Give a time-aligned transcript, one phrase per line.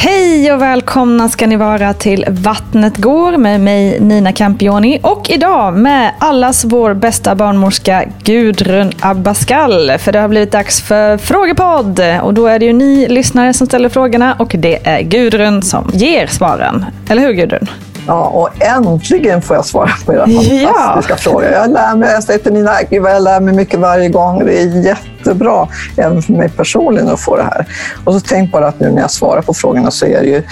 [0.00, 5.74] Hej och välkomna ska ni vara till Vattnet går med mig Nina Campioni och idag
[5.74, 9.98] med allas vår bästa barnmorska Gudrun Abascal.
[9.98, 13.66] För det har blivit dags för frågepodd och då är det ju ni lyssnare som
[13.66, 16.84] ställer frågorna och det är Gudrun som ger svaren.
[17.08, 17.68] Eller hur Gudrun?
[18.08, 21.16] Ja, och äntligen får jag svara på era fantastiska ja.
[21.16, 21.44] frågor.
[21.44, 24.44] Jag lär mig, jag säger till mina jag lär mig mycket varje gång.
[24.44, 27.66] Det är jättebra, även för mig personligen, att få det här.
[28.04, 30.42] Och så tänk bara att nu när jag svarar på frågorna så är det ju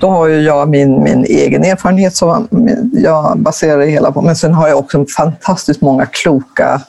[0.00, 2.48] då har ju jag min, min egen erfarenhet som
[2.92, 4.22] jag baserar det hela på.
[4.22, 6.80] Men sen har jag också fantastiskt många kloka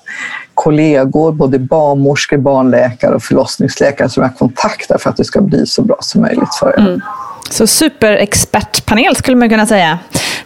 [0.53, 5.81] kollegor, både barnmorskor, barnläkare och förlossningsläkare som jag kontaktar för att det ska bli så
[5.81, 6.79] bra som möjligt för er.
[6.79, 7.01] Mm.
[7.49, 9.99] Så superexpertpanel skulle man kunna säga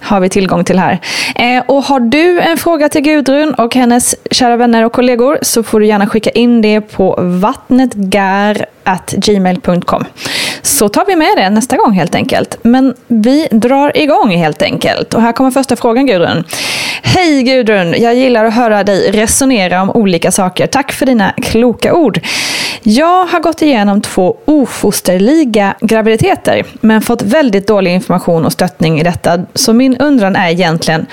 [0.06, 1.00] har vi tillgång till här.
[1.35, 5.63] Eh, och har du en fråga till Gudrun och hennes kära vänner och kollegor så
[5.63, 7.16] får du gärna skicka in det på
[9.12, 10.06] gmail.com.
[10.62, 12.57] Så tar vi med det nästa gång helt enkelt.
[12.62, 15.13] Men vi drar igång helt enkelt.
[15.13, 16.44] Och här kommer första frågan Gudrun.
[17.03, 17.96] Hej Gudrun!
[17.97, 20.68] Jag gillar att höra dig resonera om olika saker.
[20.68, 22.19] Tack för dina kloka ord.
[22.84, 29.03] Jag har gått igenom två ofosterliga graviditeter men fått väldigt dålig information och stöttning i
[29.03, 29.40] detta.
[29.53, 31.06] Så min undran är egentligen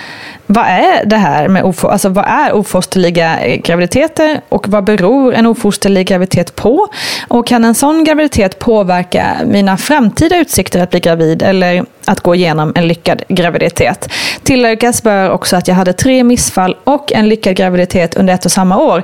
[0.47, 5.47] vad är det här med ofo alltså, vad är ofosterliga graviditeter och vad beror en
[5.47, 6.89] ofosterlig graviditet på?
[7.29, 12.35] Och kan en sån graviditet påverka mina framtida utsikter att bli gravid eller att gå
[12.35, 14.09] igenom en lyckad graviditet?
[14.43, 18.53] Tilläggas bör också att jag hade tre missfall och en lyckad graviditet under ett och
[18.53, 19.03] samma år.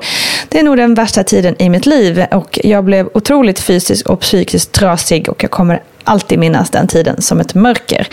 [0.49, 4.21] Det är nog den värsta tiden i mitt liv och jag blev otroligt fysiskt och
[4.21, 8.09] psykiskt trasig och jag kommer alltid minnas den tiden som ett mörker.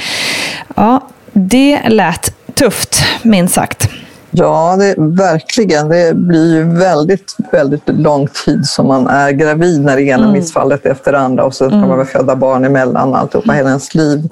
[0.76, 3.90] Ja, det lät tufft, minst sagt.
[4.32, 5.90] Ja, det, verkligen.
[5.90, 10.32] Det blir ju väldigt, väldigt lång tid som man är gravid när det ena mm.
[10.32, 11.90] missfallet efter det andra och så kan mm.
[11.90, 13.46] man väl föda barn emellan alltihopa.
[13.46, 13.56] Mm.
[13.58, 14.30] Hela ens liv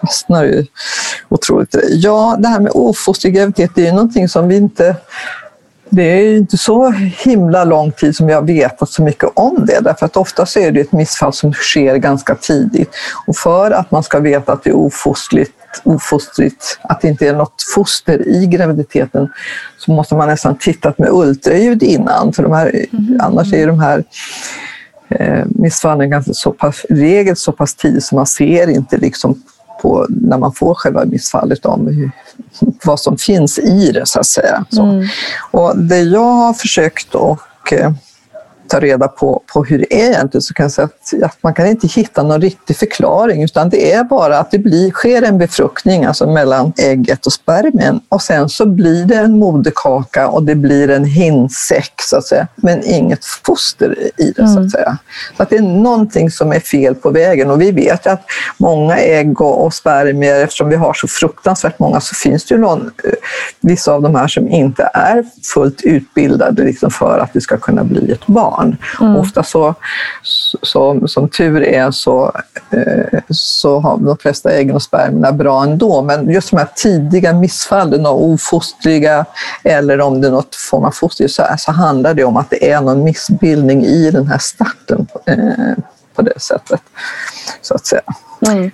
[0.00, 0.66] fastnar ju
[1.28, 1.76] otroligt.
[1.90, 4.96] Ja, det här med ofosterlig graviditet, det är ju någonting som vi inte
[5.90, 6.90] det är ju inte så
[7.24, 10.80] himla lång tid som jag vetat så mycket om det, därför att oftast är det
[10.80, 12.90] ett missfall som sker ganska tidigt.
[13.26, 15.52] Och för att man ska veta att det är ofosterligt,
[15.84, 19.28] ofosterligt att det inte är något foster i graviditeten,
[19.78, 23.20] så måste man nästan titta med ultraljud innan, för de här, mm.
[23.20, 24.04] annars är de här
[25.08, 29.42] eh, missfallen ganska så pass, regel så pass tidigt så man ser inte liksom
[29.82, 32.10] på när man får själva missfallet om hur,
[32.84, 34.64] vad som finns i det så att säga.
[34.70, 34.82] Så.
[34.82, 35.06] Mm.
[35.50, 37.92] Och det jag har försökt och eh,
[38.70, 41.54] ta reda på, på hur det är egentligen så kan jag säga att, att man
[41.54, 45.38] kan inte hitta någon riktig förklaring utan det är bara att det blir, sker en
[45.38, 50.54] befruktning alltså mellan ägget och spermien och sen så blir det en moderkaka och det
[50.54, 52.46] blir en hinsäck så att säga.
[52.56, 54.98] Men inget foster i det så att säga.
[55.36, 58.22] Så att det är någonting som är fel på vägen och vi vet att
[58.58, 62.60] många ägg och, och spermier eftersom vi har så fruktansvärt många så finns det ju
[62.60, 63.12] någon, eh,
[63.60, 65.24] vissa av de här som inte är
[65.54, 68.76] fullt utbildade liksom för att det ska kunna bli ett barn barn.
[69.16, 69.74] Ofta så,
[70.62, 72.32] så, som tur är så,
[72.70, 76.02] eh, så har de flesta äggen och spermierna bra ändå.
[76.02, 79.24] Men just de här tidiga missfallen och ofostriga
[79.64, 82.70] eller om det är något form av foster så, så handlar det om att det
[82.70, 85.84] är någon missbildning i den här starten eh,
[86.20, 86.80] på det sättet.
[87.62, 88.02] Så att säga.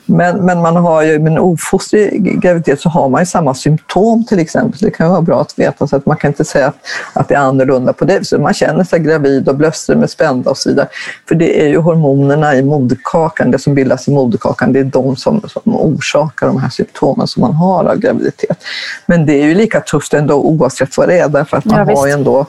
[0.07, 4.25] Men, men man har ju med en ofostrig graviditet så har man ju samma symptom
[4.25, 4.81] till exempel.
[4.81, 6.77] Det kan vara bra att veta så att man kan inte säga att,
[7.13, 8.41] att det är annorlunda på det viset.
[8.41, 10.89] Man känner sig gravid och brösten är spända och så vidare.
[11.29, 15.17] För det är ju hormonerna i moderkakan, det som bildas i moderkakan, det är de
[15.17, 18.59] som, som orsakar de här symptomen som man har av graviditet.
[19.07, 21.97] Men det är ju lika tufft ändå oavsett vad det är därför att man Ja,
[21.97, 22.47] har ju ändå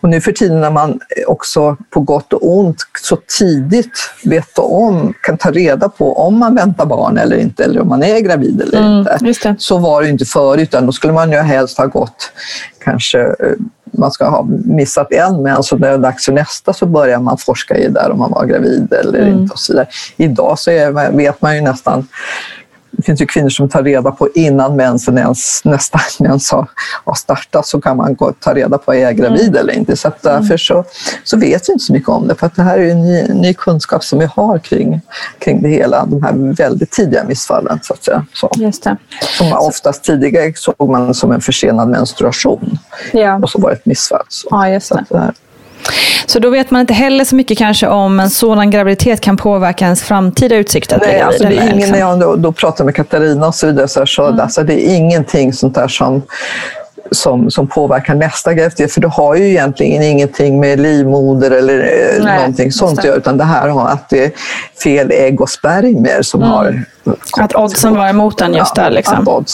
[0.00, 5.14] och nu för tiden när man också på gott och ont så tidigt vet om,
[5.22, 8.60] kan ta reda på om man väntar barn eller inte, eller om man är gravid
[8.62, 9.18] eller Mm, inte.
[9.58, 12.32] Så var det inte förut, utan då skulle man ju helst ha gått,
[12.84, 13.34] kanske eh,
[13.92, 17.18] man ska ha missat en mens och när det är dags för nästa så börjar
[17.20, 19.38] man forska i där om man var gravid eller Mm.
[19.38, 19.52] inte.
[19.52, 19.86] och så vidare.
[20.16, 22.06] Idag så är, vet man ju nästan
[22.90, 26.68] det finns ju kvinnor som tar reda på innan mensen ens, nästa mens har,
[27.04, 29.96] har startat så kan man gå ta reda på är jag gravid eller inte.
[29.96, 30.84] Så att därför så,
[31.24, 33.54] så vet vi inte så mycket om det för att det här är ny, ny
[33.54, 35.00] kunskap som vi har kring,
[35.38, 37.78] kring det hela, de här väldigt tidiga missfallen.
[37.82, 38.26] Så att säga.
[38.34, 38.96] Så, Just det.
[39.38, 42.78] som oftast tidigare såg man som en försenad menstruation
[43.12, 43.40] Ja.
[43.42, 44.24] och så var det ett missfall.
[44.28, 44.48] Så.
[44.50, 45.32] Ja, just det.
[46.26, 49.84] Så då vet man inte heller så mycket kanske om en sådan graviditet kan påverka
[49.84, 51.92] ens framtida utsikter Nej, alltså det är ingen, liksom.
[51.92, 54.88] när jag då, då pratar med Katarina och så vidare, så, här, så alltså det
[54.88, 56.22] är ingenting sånt där som,
[57.10, 58.92] som, som påverkar nästa graviditet.
[58.92, 63.16] För det har ju egentligen ingenting med livmoder eller eh, Nej, någonting sånt att göra,
[63.16, 64.32] utan det här har att det är
[64.82, 66.84] fel ägg och spermier som har...
[67.40, 68.90] Att oddsen var emot den just där.
[68.90, 69.44] Liksom.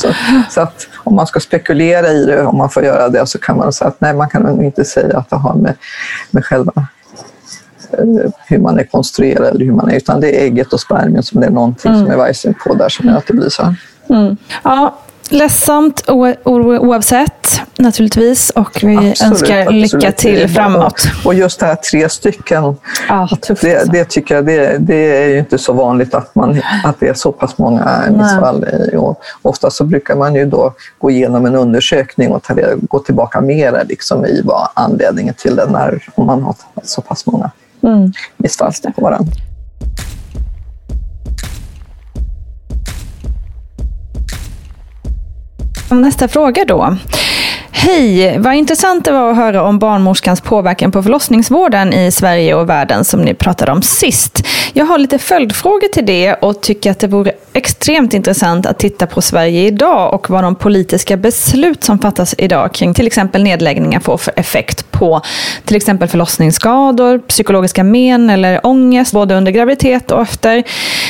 [0.51, 3.57] Så att om man ska spekulera i det, om man får göra det, så kan
[3.57, 5.75] man säga att nej, man kan inte säga att det har med,
[6.31, 6.73] med själva
[7.93, 11.23] eh, hur man är konstruerad eller hur man är, utan det är ägget och spermien
[11.23, 12.05] som det är någonting Mm.
[12.05, 13.75] som är vajsen på där som gör att det blir så här.
[14.63, 14.95] Ja,
[15.31, 16.03] ledsamt
[16.45, 19.93] oavsett naturligtvis och vi Absolut, önskar absolut.
[19.93, 21.03] lycka till framåt.
[21.25, 22.63] Och just det här tre stycken,
[23.09, 23.93] Ja, det, alltså.
[23.93, 27.15] det tycker jag det, det är ju inte så vanligt att, man, att det är
[27.15, 28.67] så pass många missfall.
[29.43, 33.83] ofta så brukar man ju då gå igenom en undersökning och ta, gå tillbaka mera
[33.83, 37.51] liksom i vad anledningen till den är, om man har så pass många
[37.83, 38.13] Mm.
[38.37, 39.33] missfall på varandra.
[46.01, 46.97] Nästa fråga då.
[47.77, 48.39] Hej!
[48.39, 53.05] Vad intressant det var att höra om barnmorskans påverkan på förlossningsvården i Sverige och världen
[53.05, 54.47] som ni pratade om sist.
[54.73, 59.07] Jag har lite följdfrågor till det och tycker att det vore extremt intressant att titta
[59.07, 64.01] på Sverige idag och vad de politiska beslut som fattas idag kring till exempel nedläggningar
[64.01, 65.21] får för effekt på
[65.65, 70.63] till exempel förlossningsskador, psykologiska men eller ångest både under graviditet och efter.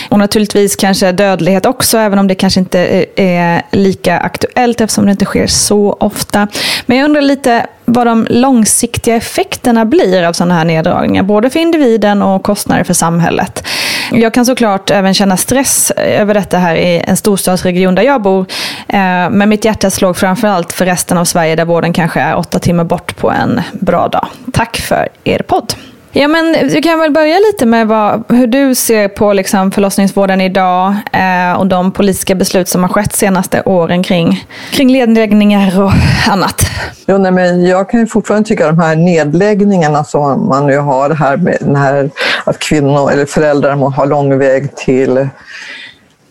[0.08, 5.10] Och naturligtvis kanske dödlighet också, även om det kanske inte är- lika aktuellt eftersom det
[5.12, 6.48] inte sker så ofta.
[6.86, 11.60] Men jag undrar lite vad de långsiktiga effekterna blir av sådana här neddragningar, både för
[11.60, 13.66] individen och kostnader för samhället.
[14.12, 18.22] Jag kan såklart även känna stress eh, över detta här i en storstadsregion där jag
[18.22, 18.46] bor.
[18.88, 22.58] Eh, men mitt hjärta slår framförallt för resten av Sverige där vården kanske är åtta
[22.58, 24.26] timmar bort på en bra dag.
[24.52, 25.74] Tack för er podd.
[26.16, 30.40] Ja, men du kan väl börja lite med vad, hur du ser på liksom förlossningsvården
[30.40, 35.92] idag eh, och de politiska beslut som har skett senaste åren kring, kring nedläggningar och
[36.28, 36.66] annat.
[37.06, 40.78] Jo, nej, men jag kan ju fortfarande tycka att de här nedläggningarna som man nu
[40.78, 42.10] har det här med den här,
[42.44, 45.28] att kvinnor eller föräldrar må ha lång väg till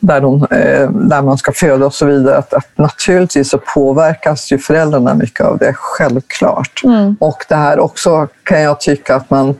[0.03, 2.38] där, de, eh, där man ska föda och så vidare.
[2.38, 6.81] Att, att naturligtvis så påverkas ju föräldrarna mycket av det, självklart.
[7.19, 9.55] Och det här också kan jag tycka att man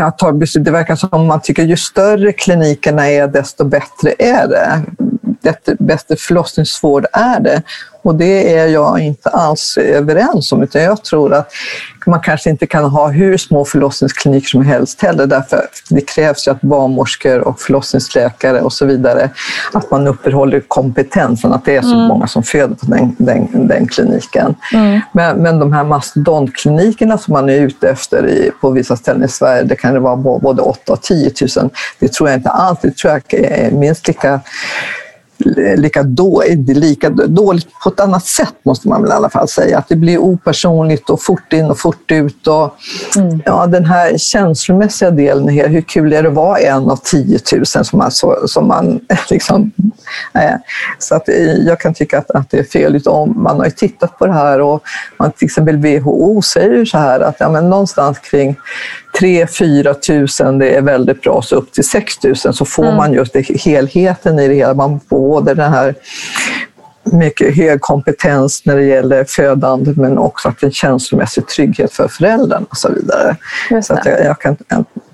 [0.00, 0.64] att ta beslut.
[0.64, 4.82] Det verkar som att man tycker ju större klinikerna är desto bättre är det.
[5.42, 7.62] Bättre, bättre förlossningsvård är det?
[8.06, 11.52] Och det är jag inte alls överens om, utan jag tror att
[12.06, 16.52] man kanske inte kan ha hur små förlossningskliniker som helst heller, därför det krävs ju
[16.52, 19.30] att barnmorskor och förlossningsläkare och så vidare,
[19.72, 22.06] att man uppehåller kompetensen, att det är så mm.
[22.06, 24.54] många som föder på den, den, den kliniken.
[24.74, 25.00] Mm.
[25.12, 29.28] Men, men de här mastodontklinikerna som man är ute efter i, på vissa ställen i
[29.28, 32.78] Sverige, det kan det vara både 8 och 10 000, det tror jag inte alls,
[32.82, 34.40] det tror jag är minst lika
[35.76, 39.78] lika, då, lika dåligt på ett annat sätt måste man väl i alla fall säga.
[39.78, 42.46] Att det blir opersonligt och fort in och fort ut.
[42.46, 42.74] Och,
[43.16, 43.42] mm.
[43.44, 47.38] ja, den här känslomässiga delen, här, hur kul är det att vara en av 10
[47.52, 49.00] 000 som man, så, som man
[49.30, 49.72] liksom...
[50.34, 50.54] Eh,
[50.98, 53.02] så att, eh, jag kan tycka att, att det är fel.
[53.06, 54.82] Om man har ju tittat på det här och
[55.18, 58.56] man, till exempel WHO säger så här att ja, men någonstans kring
[59.20, 62.96] 3-4 tusen, det är väldigt bra, så upp till 6 000 så får mm.
[62.96, 64.74] man just det, helheten i det hela.
[64.74, 65.94] Man får både den här
[67.12, 72.66] mycket hög kompetens när det gäller födande men också att en känslomässig trygghet för föräldrarna
[72.70, 73.36] och så vidare.
[73.82, 74.56] Så jag, jag, kan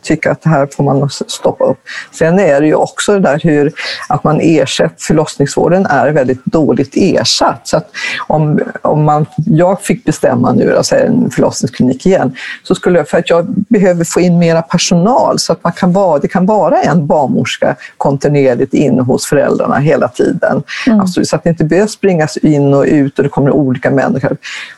[0.03, 1.79] tycka att det här får man stoppa upp.
[2.13, 3.73] Sen är det ju också det där hur
[4.09, 7.61] att man ersätter, förlossningsvården är väldigt dåligt ersatt.
[7.65, 7.91] Så att
[8.27, 13.19] om, om man, jag fick bestämma nu, alltså en förlossningsklinik igen, så skulle jag, för
[13.19, 16.83] att jag behöver få in mera personal så att man kan vara, det kan vara
[16.83, 20.63] en barnmorska kontinuerligt inne hos föräldrarna hela tiden.
[20.87, 21.01] Mm.
[21.01, 24.37] Alltså, så att det inte behöver springas in och ut och det kommer olika människor.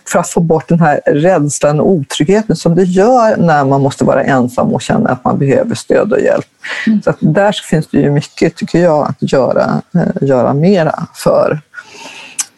[0.08, 4.04] För att få bort den här rädslan och otryggheten som det gör när man måste
[4.04, 6.46] vara ensam och känna att man behöver stöd och hjälp.
[6.86, 7.02] Mm.
[7.02, 11.60] Så där finns det ju mycket, tycker jag, att göra, eh, göra mera för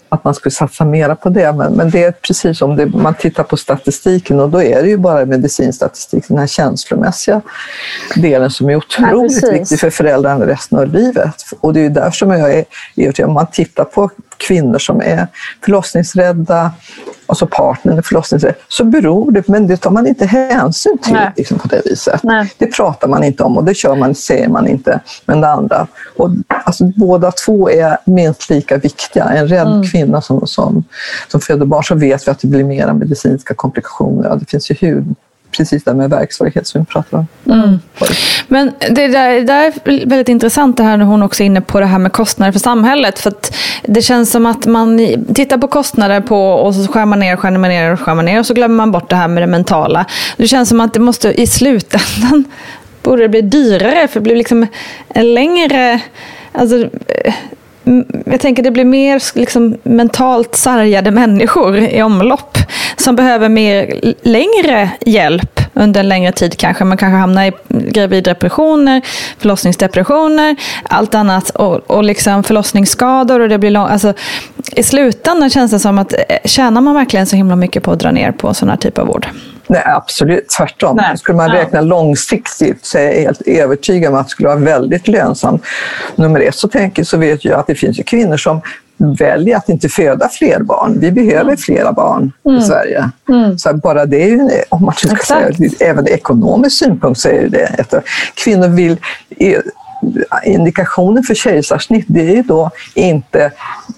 [0.08, 1.52] att man skulle satsa mera på det.
[1.52, 4.88] Men, men det är precis som det, man tittar på statistiken och då är det
[4.88, 7.40] ju bara medicinstatistik, den här känslomässiga
[8.14, 11.34] delen som är otroligt Nej, viktig för föräldrarna resten av livet.
[11.60, 12.64] Och det är därför som jag är
[12.96, 15.26] övertygad om man tittar på kvinnor som är
[15.64, 16.72] förlossningsrädda,
[17.26, 21.59] alltså partnern är förlossningsrädd, så beror det, men det tar man inte hänsyn till liksom,
[21.59, 22.23] på det viset.
[22.23, 22.52] Nej.
[22.59, 25.00] Det pratar man inte om och det kör man, säger man inte.
[25.25, 29.25] Men det andra, och, alltså, båda två är minst lika viktiga.
[29.25, 29.83] En rädd mm.
[29.83, 30.85] kvinna som, som,
[31.28, 34.37] som föder barn så vet vi att det blir mera medicinska komplikationer.
[34.37, 35.14] Det finns ju hud
[35.56, 37.26] precis det med verksvaghet som vi pratar om.
[37.52, 37.78] Mm.
[38.48, 41.60] Men det där, det där är väldigt intressant det här när hon också är inne
[41.60, 43.18] på det här med kostnader för samhället.
[43.18, 43.32] För
[43.82, 44.98] det känns som att man
[45.34, 48.25] tittar på kostnader på och så skär man ner, skär man ner och skär man
[48.25, 50.04] ner och så glömmer man bort det här med det mentala.
[50.36, 52.44] Det känns som att det måste i slutändan
[53.02, 54.66] borde det bli dyrare för det blir liksom
[55.08, 56.00] en längre
[56.58, 56.88] Alltså,
[58.25, 62.59] jag tänker det blir mer liksom, mentalt sargade människor i omlopp
[62.97, 66.85] som behöver mer längre hjälp under en längre tid kanske.
[66.85, 69.02] Man kanske hamnar i graviddepressioner,
[69.38, 73.40] förlossningsdepressioner, allt annat och, och liksom förlossningsskador.
[73.40, 74.14] Och det blir lång, alltså,
[74.76, 77.99] I slutändan känns det som att eh, tjänar man verkligen så himla mycket på att
[77.99, 79.26] dra ner på sån här typ av vård?
[79.68, 80.96] Nej, absolut tvärtom.
[80.96, 81.18] Nej.
[81.18, 81.82] Skulle man räkna ja.
[81.82, 85.64] långsiktigt så är jag helt övertygad om att det skulle vara väldigt lönsamt.
[86.16, 88.61] Nummer ett så, tänker, så vet jag att det finns kvinnor som
[88.96, 90.96] väljer att inte föda fler barn.
[91.00, 91.56] Vi behöver mm.
[91.56, 92.58] flera barn mm.
[92.58, 93.11] i Sverige.
[93.28, 93.58] Mm.
[93.58, 97.58] Så bara det är ju, om man ska säga, även ekonomisk synpunkt så är det
[97.58, 97.94] ett,
[98.35, 98.96] kvinnor vill
[100.44, 103.50] indikationen för kejsarsnitt det är ju då inte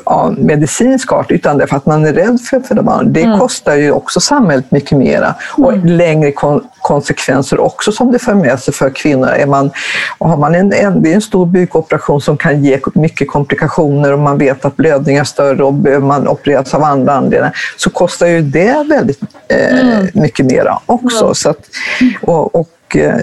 [0.04, 3.12] av medicinsk art utan det är för att man är rädd för föda barn.
[3.12, 3.38] Det mm.
[3.38, 5.86] kostar ju också samhället mycket mera och mm.
[5.86, 9.28] längre kon konsekvenser också som det för med sig för kvinnor.
[9.28, 9.70] Är man,
[10.18, 14.18] har man en, en, det är en stor bukoperation som kan ge mycket komplikationer och
[14.18, 18.26] man vet att blödningar är större och behöver man opereras av andra anledningar så kostar
[18.26, 20.06] ju det väldigt eh, mm.
[20.14, 21.34] mycket mera också.
[21.34, 21.60] Så att,
[22.22, 22.68] och, och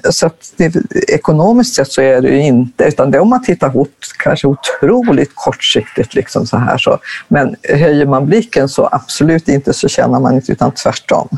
[0.10, 0.76] så att det,
[1.08, 4.48] ekonomiskt sett så är det ju inte, utan det är om man tittar hot, kanske
[4.48, 6.14] otroligt kortsiktigt.
[6.14, 7.00] Liksom så här, så.
[7.28, 11.30] Men höjer man blicken så absolut inte så känner man inte, utan tvärtom.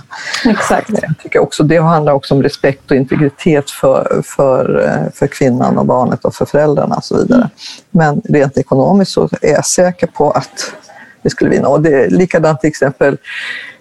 [0.46, 0.90] Exakt.
[0.90, 5.78] Jag tycker också, det handlar också om respekt och integritet för, för, eh, för kvinnan
[5.78, 7.50] och barnet och för föräldrarna och så vidare.
[7.92, 10.74] Men rent ekonomiskt så är jag säker på att
[11.22, 11.68] vi skulle vinna.
[11.68, 13.18] Och det är likadant till exempel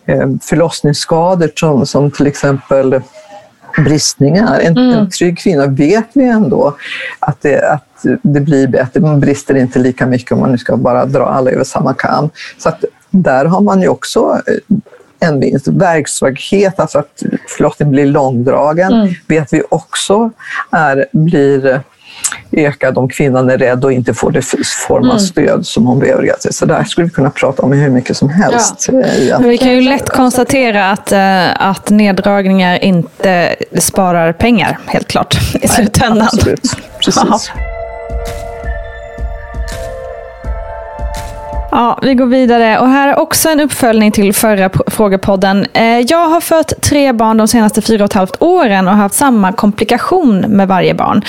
[0.07, 3.01] eh, förlossningsskador som, som till exempel
[3.85, 4.61] bristningar.
[4.61, 4.99] En, mm.
[4.99, 6.77] en trygg kvinna vet vi ändå
[7.19, 9.01] att det, att det blir bättre.
[9.01, 12.31] Man brister inte lika mycket om man nu ska bara dra alla över samma kam.
[12.59, 15.69] Så att där har man ju också eh, en vinst.
[15.69, 19.15] Verksvaghet, alltså att förlossningen blir långdragen, mm.
[19.27, 20.31] vet vi också
[20.71, 21.81] är, blir
[22.53, 24.43] ökad om kvinnan är rädd och inte får det
[24.89, 25.19] form av mm.
[25.19, 26.35] stöd som hon behöver.
[26.51, 28.89] Så där skulle vi kunna prata om hur mycket som helst.
[28.93, 29.01] Ja.
[29.01, 35.37] Eh, vi kan ju lätt konstatera att, eh, att neddragningar inte sparar pengar, helt klart,
[35.63, 36.29] i slutändan.
[36.33, 36.77] absolut.
[37.05, 37.51] Precis.
[41.77, 42.79] Ja, vi går vidare.
[42.79, 45.67] Och här är också en uppföljning till förra frågepodden.
[45.73, 49.15] Eh, jag har fött tre barn de senaste fyra och ett halvt åren och haft
[49.15, 51.25] samma komplikation med varje barn.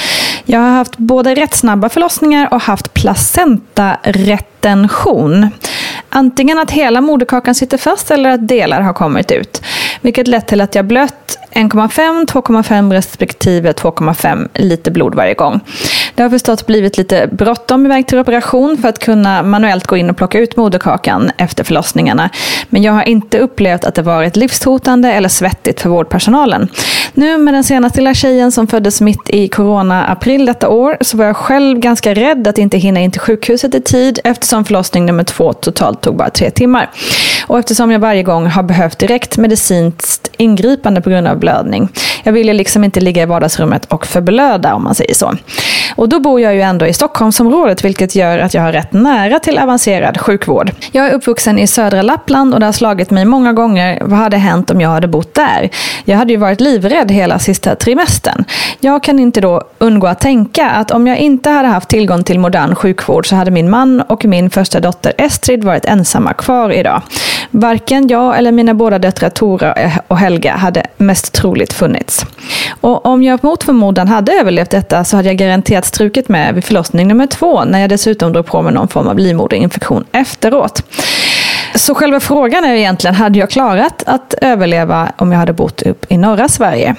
[0.46, 5.50] Jag har haft både rätt snabba förlossningar och haft placentaretention.
[6.10, 9.62] Antingen att hela moderkakan sitter fast eller att delar har kommit ut.
[10.02, 15.60] Vilket lett till att jag blött 1,5, 2,5 respektive 2,5 liter blod varje gång.
[16.16, 20.10] Det har förstås blivit lite bråttom iväg till operation för att kunna manuellt gå in
[20.10, 22.30] och plocka ut moderkakan efter förlossningarna.
[22.70, 26.70] Men jag har inte upplevt att det varit livshotande eller svettigt för vårdpersonalen.
[27.14, 31.26] Nu med den senaste lilla tjejen som föddes mitt i corona-april detta år så var
[31.26, 35.24] jag själv ganska rädd att inte hinna in till sjukhuset i tid eftersom förlossning nummer
[35.24, 36.90] två totalt tog bara tre timmar.
[37.48, 41.90] Och eftersom jag varje gång har behövt direkt medicinskt ingripande på grund av blödning.
[42.24, 45.34] Jag ville liksom inte ligga i vardagsrummet och förblöda om man säger så.
[45.96, 49.40] Och då bor jag ju ändå i Stockholmsområdet vilket gör att jag har rätt nära
[49.40, 50.72] till avancerad sjukvård.
[50.92, 54.38] Jag är uppvuxen i södra Lappland och det har slagit mig många gånger vad hade
[54.38, 55.70] hänt om jag hade bott där.
[56.06, 58.44] Jag hade ju varit livrädd hela sista trimestern.
[58.80, 62.40] Jag kan inte då undgå att tänka att om jag inte hade haft tillgång till
[62.40, 67.02] modern sjukvård så hade min man och min första dotter Estrid varit ensamma kvar idag.
[67.52, 69.76] Varken jag eller mina båda döttrar Tora
[70.08, 72.26] och Helga hade mest troligt funnits.
[72.82, 76.64] Och om jag mot förmodan hade överlevt detta så hade jag garanterat strukit med vid
[76.64, 80.84] förlossning nummer två när jag dessutom drog på mig någon form av livmoderinfektion efteråt.
[81.76, 86.06] Så själva frågan är egentligen, hade jag klarat att överleva om jag hade bott upp
[86.10, 86.96] i norra Sverige?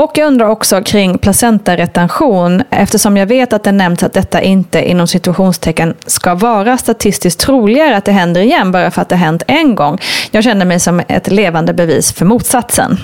[0.00, 4.90] Och jag undrar också kring placentaretention eftersom jag vet att det nämnts att detta inte
[4.90, 9.42] inom situationstecken ska vara statistiskt troligare att det händer igen bara för att det hänt
[9.46, 9.98] en gång.
[10.30, 12.98] Jag känner mig som ett levande bevis för motsatsen.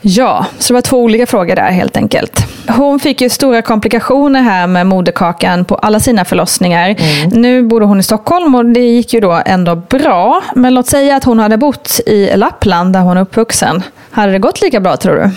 [0.00, 2.46] Ja, så det var två olika frågor där helt enkelt.
[2.68, 6.96] Hon fick ju stora komplikationer här med moderkakan på alla sina förlossningar.
[6.98, 7.42] Mm.
[7.42, 10.42] Nu bor hon i Stockholm och det gick ju då ändå bra.
[10.54, 13.82] Men låt säga att hon hade bott i Lappland där hon är uppvuxen.
[14.10, 15.30] Hade det gått lika bra tror du?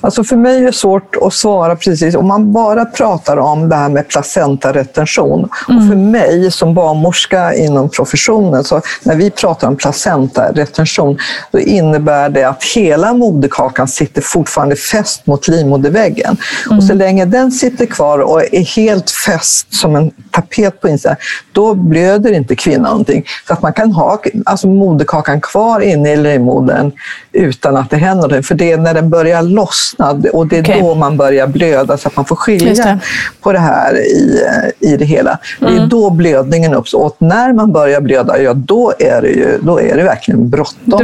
[0.00, 2.14] Alltså för mig är det svårt att svara precis.
[2.14, 5.48] Om man bara pratar om det här med placentaretention.
[5.68, 5.82] Mm.
[5.82, 11.18] Och för mig som barnmorska inom professionen, så när vi pratar om placentaretention,
[11.52, 16.36] då innebär det att hela moderkakan sitter fortfarande fäst mot livmoderväggen.
[16.66, 16.78] Mm.
[16.78, 21.16] Och så länge den sitter kvar och är helt fäst som en tapet på insidan,
[21.52, 23.24] då blöder inte kvinnan någonting.
[23.46, 26.92] Så att man kan ha alltså moderkakan kvar inne i livmodern
[27.32, 28.42] utan att det händer någonting.
[28.42, 30.80] För det är när den börjar lossna och det är okay.
[30.80, 32.98] då man börjar blöda så att man får skilja det.
[33.40, 34.42] på det här i,
[34.80, 35.30] i det hela.
[35.30, 35.40] Mm.
[35.58, 35.88] Det är mm.
[35.88, 37.04] då blödningen uppstår.
[37.04, 41.00] Och när man börjar blöda, ja då är det, ju, då är det verkligen bråttom.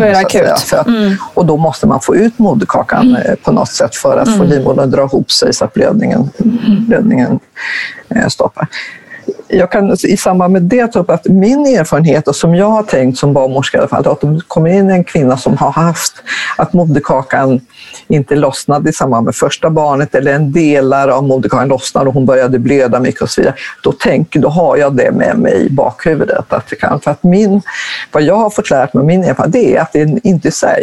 [0.86, 1.16] Mm.
[1.34, 3.22] Och då måste man få ut moderkakan mm.
[3.22, 4.48] Eh, på något sätt för att få mm.
[4.48, 6.86] livmodern att dra ihop sig så att blödningen, mm.
[6.86, 7.38] blödningen
[8.08, 8.68] eh, stoppar
[9.48, 12.82] jag kan i samband med det ta upp att min erfarenhet, och som jag har
[12.82, 15.70] tänkt som barnmorska i alla fall, att om det kommer in en kvinna som har
[15.70, 16.12] haft
[16.56, 17.60] att moderkakan
[18.08, 22.26] inte lossnade i samband med första barnet eller en delar av moderkakan lossnade och hon
[22.26, 23.54] började blöda mycket och så vidare.
[23.82, 26.52] Då, tänker, då har jag det med mig i bakhuvudet.
[26.52, 27.62] Att det kan, för att min,
[28.12, 30.82] vad jag har fått lära mig, min erfarenhet, det är att det inte är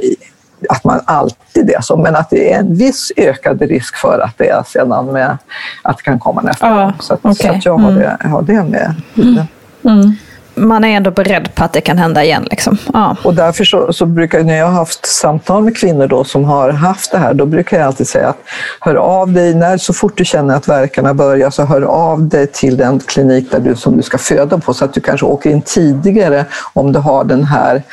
[0.70, 4.38] att man alltid är så, men att det är en viss ökad risk för att
[4.38, 5.38] det är sedan med
[5.82, 6.94] att det kan komma nästa ah, gång.
[7.00, 7.34] Så, okay.
[7.34, 8.02] så att jag har, mm.
[8.02, 8.96] det, har det med.
[9.18, 9.40] Mm.
[9.84, 10.16] Mm.
[10.56, 12.48] Man är ändå beredd på att det kan hända igen.
[12.52, 12.78] Liksom.
[12.94, 13.16] Ah.
[13.24, 16.70] Och därför så, så, brukar när jag har haft samtal med kvinnor då som har
[16.70, 18.38] haft det här, då brukar jag alltid säga att
[18.80, 22.48] hör av dig, när, så fort du känner att verkarna börjar, så hör av dig
[22.48, 25.50] till den klinik där du, som du ska föda på, så att du kanske åker
[25.50, 27.84] in tidigare om du har den här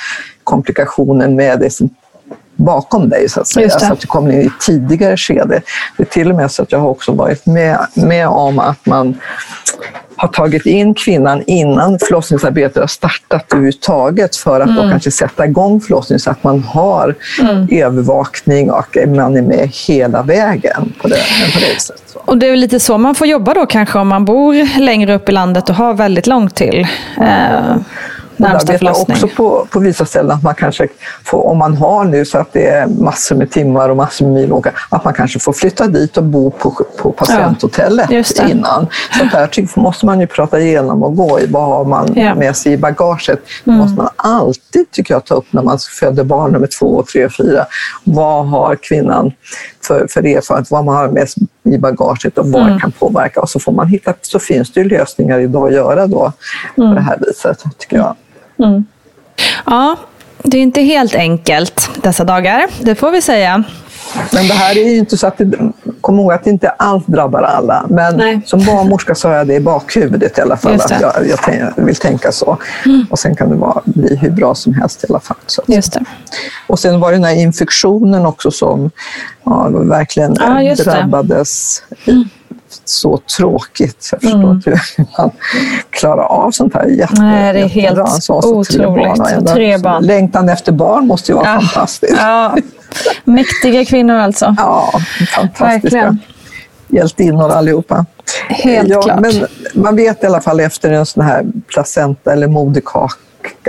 [0.44, 1.70] komplikationen med dig
[2.60, 3.70] bakom dig så att säga.
[3.70, 5.62] Så att du kommer in i ett tidigare skede.
[5.96, 8.86] Det är till och med så att jag har också varit med, med om att
[8.86, 9.18] man
[10.20, 14.84] har tagit in kvinnan innan förlossningsarbetet har startat överhuvudtaget för att mm.
[14.84, 17.68] då kanske sätta igång förlossningen så att man har mm.
[17.70, 21.16] övervakning och man är med hela vägen på det,
[21.54, 22.16] på det sättet.
[22.24, 25.28] Och det är lite så man får jobba då kanske om man bor längre upp
[25.28, 26.86] i landet och har väldigt långt till.
[27.20, 27.76] Eh,
[28.40, 29.16] närmsta förlossning.
[29.16, 30.88] också på, på vissa ställen att man kanske
[31.24, 34.34] får, om man har nu så att det är massor med timmar och massor med
[34.34, 34.52] mil
[34.88, 38.86] att man kanske får flytta dit och bo på, på patienthotellet ja, innan.
[39.18, 42.34] Så där måste man ju prata igenom och gå i vad har man ja.
[42.34, 43.40] med sig i bagaget.
[43.64, 43.80] Det mm.
[43.82, 47.66] måste man alltid, tycker jag, ta upp när man föder barn nummer två, tre, fyra.
[48.04, 49.32] Vad har kvinnan
[49.86, 52.80] för, för erfarenhet, vad man har med sig i bagaget och vad mm.
[52.80, 53.40] kan påverka.
[53.40, 56.32] Och så, får man hitta, så finns det ju lösningar idag att göra då
[56.76, 56.90] mm.
[56.90, 58.16] på det här viset, tycker jag.
[58.62, 58.84] Mm.
[59.66, 59.96] Ja,
[60.42, 63.64] det är inte helt enkelt dessa dagar, det får vi säga.
[64.32, 65.58] Men det här är ju inte så att det
[66.00, 67.86] kom ihåg att inte allt drabbar alla.
[67.88, 68.40] Men Nej.
[68.46, 70.74] som barnmorska så har jag det i bakhuvudet i alla fall.
[70.74, 72.58] Att jag, jag tänk- vill tänka så.
[73.10, 75.36] Och sen kan det vara, bli hur bra som helst i alla fall.
[75.46, 75.62] Så.
[75.66, 76.04] Just det.
[76.66, 78.90] Och sen var det den här infektionen också som
[79.44, 81.08] ja, verkligen Ja, just det.
[82.84, 84.08] Så tråkigt.
[84.12, 84.50] Jag förstår Mm.
[84.50, 85.30] inte hur man
[85.90, 86.86] klarar av sånt här.
[86.86, 89.18] Jätte, Nej, det är helt som tre otroligt.
[89.18, 90.02] barn Tre barn.
[90.06, 91.60] Längtan efter barn måste ju vara Ja.
[91.60, 92.14] fantastisk.
[92.18, 92.56] Ja.
[93.24, 94.54] Mäktiga kvinnor alltså.
[94.58, 94.92] Ja,
[95.36, 95.64] fantastiska.
[95.64, 96.18] Verkligen.
[96.88, 98.06] Hjältinnor allihopa.
[98.48, 99.20] Helt ja, klart.
[99.20, 103.14] Men man vet i alla fall efter en sån här placenta eller moderkaka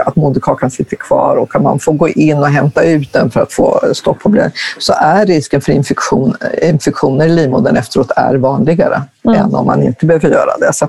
[0.05, 3.41] att moderkakan sitter kvar och kan man få gå in och hämta ut den för
[3.41, 8.35] att få stopp på blödningen så är risken för infektion, infektioner i livmodern efteråt är
[8.35, 9.39] vanligare Mm.
[9.39, 10.73] än om man inte behöver göra det.
[10.73, 10.87] Så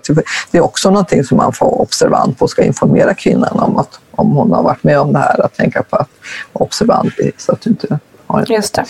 [0.52, 3.76] det- är också någonting som man får vara observant på och ska informera kvinnan om
[3.78, 6.08] att om hon har varit med om det här, att tänka på att
[6.52, 8.84] vara observant så att du inte har en Just det.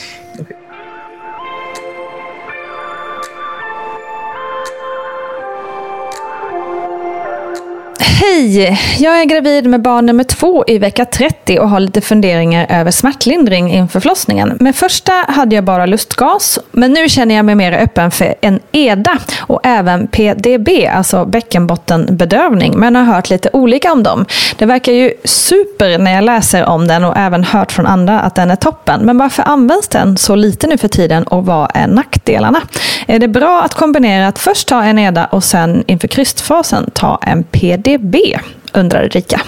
[8.32, 8.78] Hej!
[8.98, 12.90] Jag är gravid med barn nummer två i vecka 30 och har lite funderingar över
[12.90, 14.56] smärtlindring inför förlossningen.
[14.60, 18.60] Med första hade jag bara lustgas, men nu känner jag mig mer öppen för en
[18.72, 24.26] EDA och även PDB, alltså bäckenbottenbedövning, men har hört lite olika om dem.
[24.56, 28.34] Det verkar ju super när jag läser om den och även hört från andra att
[28.34, 29.00] den är toppen.
[29.00, 32.60] Men varför används den så lite nu för tiden och vad är nackdelarna?
[33.06, 37.18] Är det bra att kombinera att först ta en EDA och sen inför krystfasen ta
[37.22, 38.16] en PDB?
[38.74, 39.40] Undrar Erika.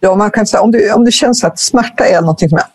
[0.00, 2.66] Ja, man kan säga om det, om det känns att smärta är något som jag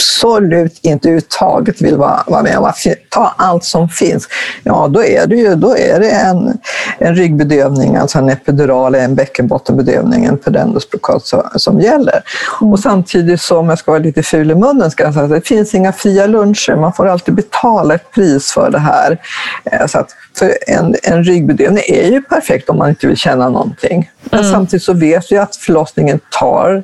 [0.00, 4.28] absolut inte överhuvudtaget vill vara, vara med om, att fi- ta allt som finns,
[4.62, 6.58] ja då är det ju då är det en,
[6.98, 12.20] en ryggbedövning, alltså en epidural, en bäckenbottenbedövning, en pudendusblockad som, som gäller.
[12.60, 15.46] Och samtidigt som jag ska vara lite ful i munnen ska jag säga att det
[15.48, 19.18] finns inga fria luncher, man får alltid betala ett pris för det här.
[19.64, 23.48] Eh, Så att för en, en ryggbedövning är ju perfekt om man inte vill känna
[23.48, 24.10] någonting.
[24.30, 26.82] Men samtidigt så vet vi att förlossningen tar,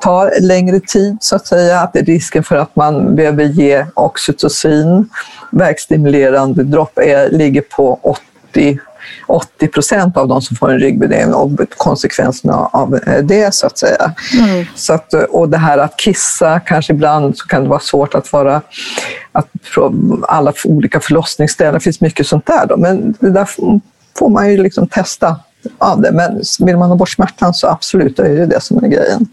[0.00, 1.80] tar längre tid, så att säga.
[1.80, 2.02] Att det är
[2.42, 5.08] risken för att man behöver ge oxytocin,
[5.50, 8.78] verkstimulerande dropp, är, ligger på 80
[9.26, 13.78] 80 procent av de som får en ryggbedövning och konsekvenserna av eh, det så att
[13.78, 14.14] säga.
[14.74, 18.32] Så att, och det här att kissa, kanske ibland så kan det vara svårt att
[18.32, 18.62] vara
[19.32, 19.48] att
[20.28, 23.48] alla olika förlossningsställen, det finns mycket sånt där då, men det där
[24.18, 25.36] får man ju liksom testa
[25.78, 26.12] av det.
[26.12, 29.26] Men vill man ha bort smärtan så absolut, då är det det som är grejen.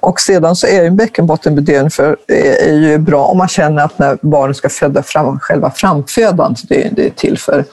[0.00, 3.98] Och sedan så är ju bäckenbottenbedövning för, är är ju bra om man känner att
[3.98, 7.64] när barnet ska föda fram, själva framfödandet, det, är- det är till för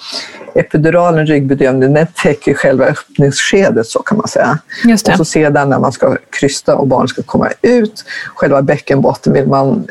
[0.56, 4.60] epiduralen, ryggbedövningen, den täcker själva öppningsskedet så kan man säga.
[4.86, 5.12] Just det.
[5.12, 9.48] Och så sedan när man ska krysta och barnet ska komma ut, själva bäckenbotten vill
[9.48, 9.88] man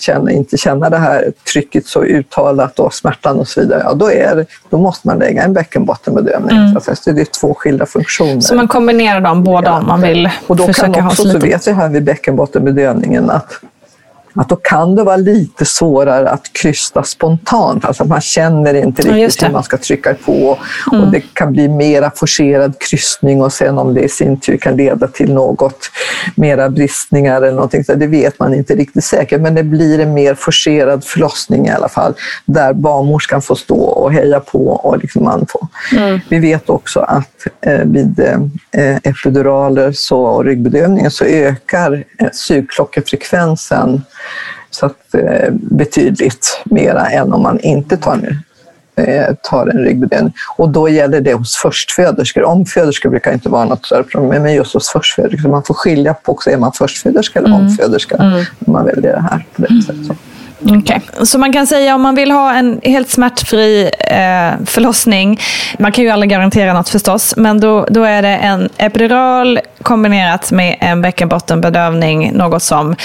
[0.00, 4.10] känna, inte känna det här trycket så uttalat och smärtan och så vidare, ja då,
[4.10, 6.80] är, då måste man lägga en bäckenbottenbedövning.
[6.80, 6.96] Säga.
[6.96, 8.40] Så det är två skilda funktioner.
[8.40, 11.28] Så man kombinerar dem båda om man vill Och då försöka kan ha också, så
[11.28, 11.46] så lite.
[11.46, 13.60] vet vi här vid bäckenbottenbedövningen att
[14.34, 17.84] att då kan det vara lite svårare att krysta spontant.
[17.84, 19.46] Alltså man känner inte Ja, riktigt det.
[19.46, 20.58] hur man ska trycka på.
[20.92, 24.76] Och det kan bli mera forcerad kryssning och sen om det i sin tur kan
[24.76, 25.90] leda till något
[26.34, 27.84] mera bristningar eller någonting.
[27.84, 29.40] Så det vet man inte riktigt säkert.
[29.40, 32.14] Men det blir en mer forcerad förlossning i alla fall.
[32.44, 34.66] Där barnmorskan får stå och heja på.
[34.68, 35.66] Och liksom man får.
[36.28, 38.20] Vi vet också att eh, vid
[38.72, 44.02] eh, epiduraler så, och ryggbedövningen så ökar eh, sugklockefrekvensen
[44.70, 48.38] så att, eh, betydligt mera än om man inte tar en,
[49.04, 50.32] eh, tar en ryggbedövning.
[50.56, 52.44] Och då gäller det hos förstföderskor.
[52.44, 55.48] Omföderskor brukar inte vara något större problem, men just hos förstföderskor.
[55.48, 59.46] Man får skilja på också, är man förstföderska eller omföderska när man väljer det här.
[59.56, 60.16] På det sättet.
[60.62, 61.00] Okay.
[61.22, 65.40] Så man kan säga om man vill ha en helt smärtfri eh, förlossning,
[65.78, 70.52] man kan ju aldrig garantera något förstås, men då, då är det en epidural kombinerat
[70.52, 72.96] med en bäckenbottenbedövning, något som,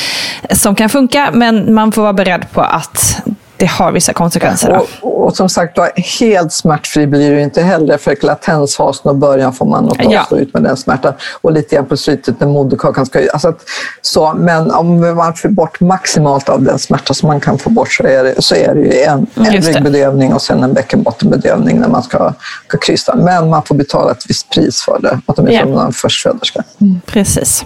[0.52, 3.22] som kan funka, men man får vara beredd på att
[3.58, 4.82] det har vissa konsekvenser.
[5.02, 5.78] Och, och som sagt,
[6.20, 10.24] helt smärtfri blir ju inte heller för latensfasen och början får man nog Ja.
[10.26, 11.14] stå ut med den smärtan.
[11.42, 13.60] Och lite grann på slutet när moderkakan ska alltså att,
[14.02, 17.94] så, Men om man får bort maximalt av den smärta som man kan få bort
[17.94, 19.74] så är det, så är det ju en, en Just det.
[19.74, 22.34] ryggbedövning och sen en bäckenbottenbedövning när man ska,
[22.68, 23.16] ska krysta.
[23.16, 25.66] Men man får betala ett visst pris för det, åtminstone Ja.
[25.66, 26.64] om man är förstföderska.
[27.06, 27.66] Precis.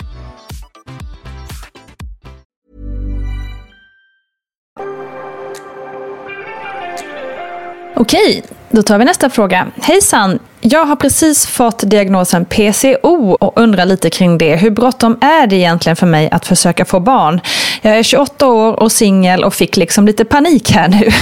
[8.01, 9.67] Okej, då tar vi nästa fråga.
[9.81, 10.39] Hejsan!
[10.61, 14.55] Jag har precis fått diagnosen PCO och undrar lite kring det.
[14.55, 17.41] Hur bråttom är det egentligen för mig att försöka få barn?
[17.81, 21.09] Jag är 28 år och singel och fick liksom lite panik här nu.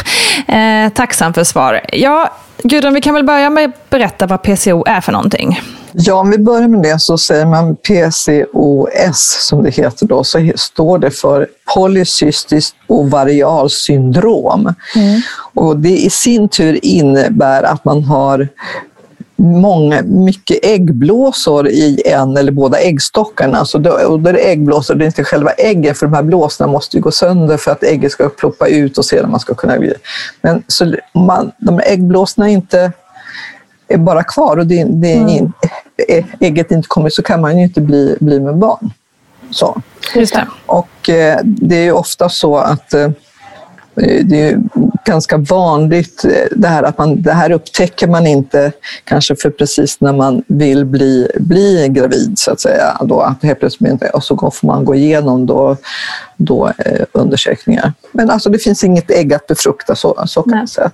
[0.55, 1.81] Eh, tacksam för svar.
[1.93, 2.31] Ja,
[2.63, 5.59] Gudrun, vi kan väl börja med att berätta vad PCO är för någonting.
[5.93, 10.51] Ja, om vi börjar med det så säger man PCOS som det heter då, så
[10.55, 14.73] står det för polycystiskt ovarialsyndrom.
[14.95, 15.21] Mm.
[15.53, 18.47] Och det i sin tur innebär att man har
[19.39, 23.65] många, mycket äggblåsor i en eller båda äggstockarna.
[23.65, 26.23] Så då, och då är det äggblåsor, det är inte själva äggen, för de här
[26.23, 29.53] blåsorna måste ju gå sönder för att ägget ska ploppa ut och sedan man ska
[29.53, 29.77] kunna...
[30.41, 32.91] Men så man, de här äggblåsorna inte
[33.87, 35.53] är bara kvar och det, det mm.
[36.39, 38.91] Ägget inte kommer så kan man ju inte bli, bli med barn.
[39.51, 39.81] Så.
[40.15, 40.47] Just det.
[40.65, 43.09] Och eh, det är ju ofta så att eh,
[44.23, 44.59] det är
[45.05, 48.71] ganska vanligt eh, det här att man, det här upptäcker man inte
[49.03, 52.97] kanske för precis när man vill bli, bli gravid så att säga.
[53.01, 55.77] Då, att helt plötsligt inte, och så får man gå igenom då,
[56.37, 57.93] då, eh, undersökningar.
[58.11, 60.91] Men alltså det finns inget ägg att befrukta så, så kan man säga.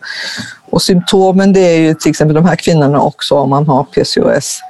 [0.70, 4.62] Och symptomen det är ju till exempel de här kvinnorna också om man har PCOS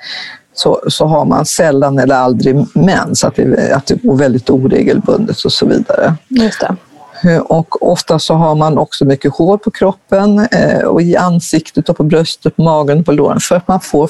[0.53, 5.45] så, så har man sällan eller aldrig mens, att det, att det går väldigt oregelbundet
[5.45, 6.15] och så vidare.
[6.27, 6.75] Just det.
[7.23, 11.89] Eh, och ofta så har man också mycket hår på kroppen eh, och i ansiktet
[11.89, 14.09] och på bröstet, på magen och på låren för att man får,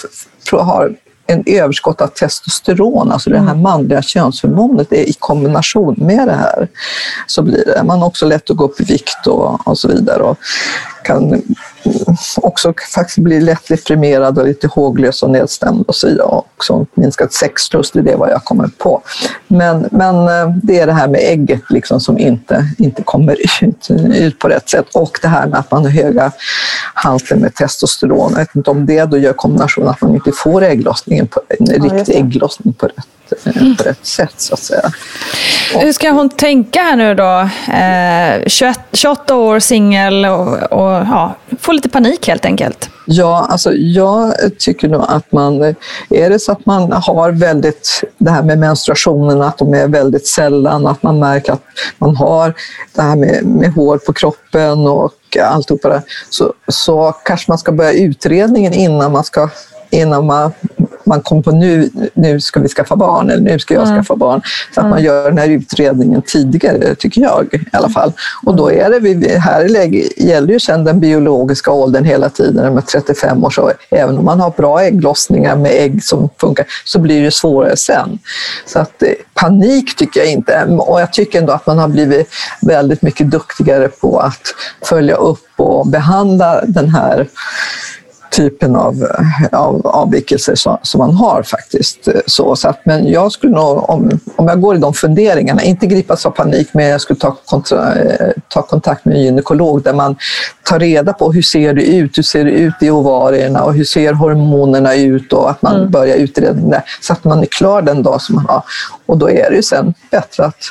[0.52, 0.95] har
[1.27, 3.61] en överskott av testosteron, alltså det här mm.
[3.61, 6.67] manliga könshormonet i kombination med det här.
[7.27, 7.83] Så blir det.
[7.83, 10.23] Man har också lätt att gå upp i vikt och, och så vidare.
[10.23, 10.38] Och
[11.05, 11.41] kan
[12.38, 16.27] också faktiskt bli lätt deprimerad och lite håglös och nedstämd och så vidare.
[16.27, 19.01] Och också minskat sexlust, det är vad jag kommer på.
[19.47, 23.88] Men, men eh, det är det här med ägget liksom som inte, inte kommer ut,
[24.13, 24.85] ut på rätt sätt.
[24.93, 26.31] Och det här med att man har höga
[26.93, 28.31] halter med testosteron.
[28.31, 30.63] Jag vet inte om det då gör kombinationen att man inte får
[31.15, 33.06] ägglossningen på, en ja, riktig ägglossning på rätt
[33.78, 34.91] på rätt sätt så att säga.
[35.75, 37.49] Och, Hur ska hon tänka här nu då?
[37.73, 42.89] Eh, 21, 28 år, singel och, och ja, får lite panik helt enkelt?
[43.06, 45.62] Ja, alltså jag tycker nog att man,
[46.10, 50.28] är det så att man har väldigt, det här med menstruationen, att de är väldigt
[50.28, 51.63] sällan, att man märker att
[51.97, 52.54] man har
[52.95, 57.71] det här med, med hår på kroppen och alltihopa det, så, så kanske man ska
[57.71, 59.49] börja utredningen innan man ska
[59.89, 60.52] innan man,
[61.06, 63.98] man kommer på nu, nu ska vi skaffa barn eller nu ska jag mm.
[63.98, 64.41] skaffa barn.
[64.76, 68.13] Så att man gör den här utredningen tidigare, tycker jag i alla fall.
[68.45, 69.63] Och då är det, här
[70.17, 73.50] gäller ju sedan den biologiska åldern hela tiden, med 35 år.
[73.50, 77.78] Så även om man har bra ägglossningar med ägg som funkar så blir det svårare
[77.78, 78.19] sen.
[78.65, 80.65] Så att eh, panik tycker jag inte.
[80.65, 82.28] Och jag tycker ändå att man har blivit
[82.62, 87.28] väldigt mycket duktigare på att följa upp och behandla den här
[88.36, 89.08] typen av,
[89.52, 92.08] av avvikelser som, som, man har faktiskt.
[92.26, 95.88] Så, så att, men jag skulle nog, om, om jag går i de funderingarna, inte
[95.88, 99.93] gripas av panik, men jag skulle ta, kontra, eh, ta kontakt med en gynekolog där
[99.93, 100.15] man
[100.63, 103.84] tar reda på hur ser det ut, hur ser det ut i ovarierna och hur
[103.84, 105.91] ser hormonerna ut och att man mm.
[105.91, 108.63] börjar utredningen där så att man är klar den dag som man har.
[109.06, 110.63] Och då är det ju sen bättre att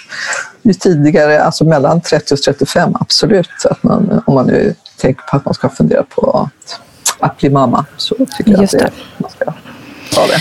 [0.62, 5.22] ju tidigare, alltså mellan 30 och 35, absolut, så att man, om man nu tänker
[5.22, 6.80] på att man ska fundera på att
[7.20, 7.86] att bli mamma.
[7.96, 9.52] Så tycker jag Just att det, man ska
[10.14, 10.40] ta det.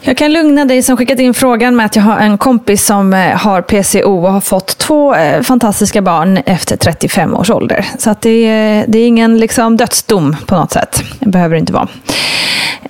[0.00, 3.14] Jag kan lugna dig som skickat in frågan med att jag har en kompis som
[3.14, 7.86] eh, har PCO och har fått två eh, fantastiska barn efter 35 års ålder.
[7.98, 11.02] Så att det, är, det är ingen liksom dödsdom på något sätt.
[11.20, 11.88] Det behöver det inte vara.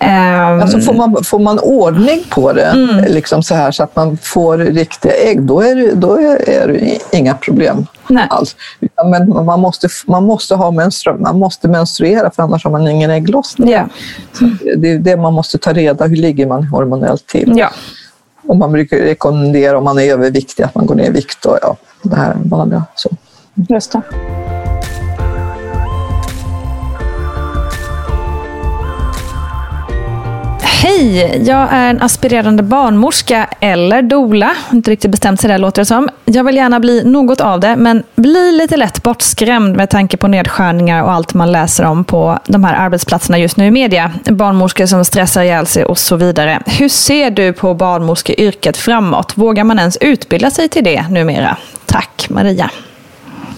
[0.00, 3.04] Um, alltså får, man, får man ordning på det, mm.
[3.04, 7.16] liksom så, här, så att man får riktiga ägg, då är det, då är, det
[7.18, 8.26] inga problem Nej.
[8.30, 8.56] alls.
[9.04, 13.10] Men man måste, man, måste ha menstru man måste menstruera, för annars har man ingen
[13.10, 13.68] ägglossning.
[13.68, 13.86] Yeah.
[14.76, 17.52] det är det man måste ta reda hur ligger man hormonellt till.
[17.56, 17.70] Ja.
[18.46, 21.58] Och man brukar rekommendera om man är överviktig att man går ner i vikt och
[21.62, 22.84] ja, det här vanliga.
[22.94, 23.10] Så.
[23.54, 24.02] Just det.
[30.84, 31.42] Hej!
[31.46, 34.50] Jag är en aspirerande barnmorska eller dola.
[34.72, 36.08] Inte riktigt bestämt sig där låter det som.
[36.24, 40.28] Jag vill gärna bli något av det, men blir lite lätt bortskrämd med tanke på
[40.28, 44.12] nedskärningar och allt man läser om på de här arbetsplatserna just nu i media.
[44.24, 46.62] Barnmorskor som stressar ihjäl sig och så vidare.
[46.66, 49.32] Hur ser du på barnmorskeyrket framåt?
[49.34, 51.56] Vågar man ens utbilda sig till det numera?
[51.86, 52.70] Tack Maria.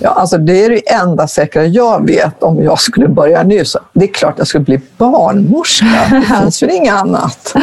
[0.00, 3.64] Ja, alltså det är det enda säkra jag vet om jag skulle börja nu.
[3.64, 5.87] Så det är klart jag skulle bli barnmorska.
[6.11, 7.54] Det finns väl inget annat.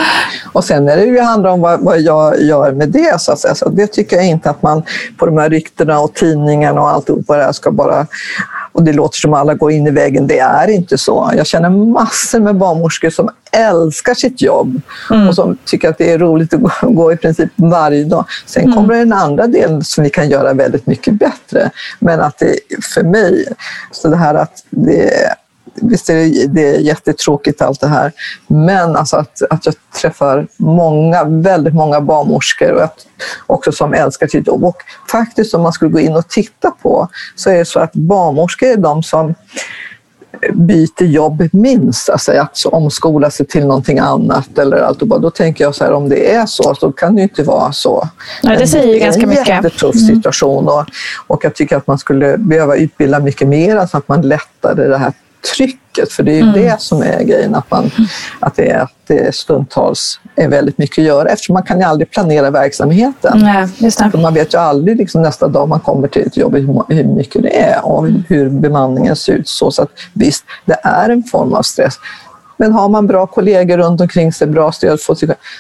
[0.54, 3.22] Och sen är det ju handlar om vad, vad jag gör med det.
[3.22, 4.84] Så, så det tycker jag inte att man
[5.18, 8.08] på de här ryktena och tidningarna och alltihopa det här ska bara
[8.72, 10.28] och det låter som alla går in i väggen.
[10.28, 11.32] Det är inte så.
[11.36, 14.82] Jag känner massor med barnmorskor som älskar sitt jobb
[15.12, 15.28] mm.
[15.28, 18.26] och som tycker att det är roligt att gå i princip varje dag.
[18.46, 18.76] Sen mm.
[18.76, 21.72] kommer den andra delen som vi kan göra väldigt mycket bättre.
[22.00, 22.56] Men att det
[22.94, 23.46] för mig,
[23.92, 25.36] så det här att det
[25.76, 28.12] Visst är det, det är jättetråkigt allt det här,
[28.48, 33.08] men alltså att, att jag träffar många, väldigt många barnmorskor och att,
[33.48, 34.66] också som älskar sitt jobb.
[34.66, 34.78] Och
[35.12, 38.70] faktiskt om man skulle gå in och titta på så är det så att barnmorskor
[38.70, 39.36] är de som
[40.54, 45.00] byter jobb minst, alltså att omskola sig till någonting annat eller allt.
[45.00, 47.72] Då tänker jag så här, om det är så, så kan det ju inte vara
[47.72, 48.10] så.
[48.44, 49.46] Nej, det säger ju ganska mycket.
[49.46, 50.16] Det är en jättetuff mm.
[50.16, 50.86] situation och,
[51.28, 54.98] och jag tycker att man skulle behöva utbilda mycket mer så att man lättade det
[54.98, 55.14] här
[55.58, 56.54] trycket, för det är ju mm.
[56.54, 57.92] det som är grejen, att, man,
[58.40, 62.12] att, det, att det stundtals är väldigt mycket att göra eftersom man kan ju aldrig
[62.12, 63.40] planera verksamheten.
[63.40, 66.56] Nej, just man vet ju aldrig liksom, nästa dag man kommer till ett jobb
[66.88, 69.48] hur mycket det är och hur bemanningen ser ut.
[69.48, 71.94] Så, så att, visst, det är en form av stress.
[72.62, 75.00] Men har man bra kollegor runt omkring sig, bra stöd,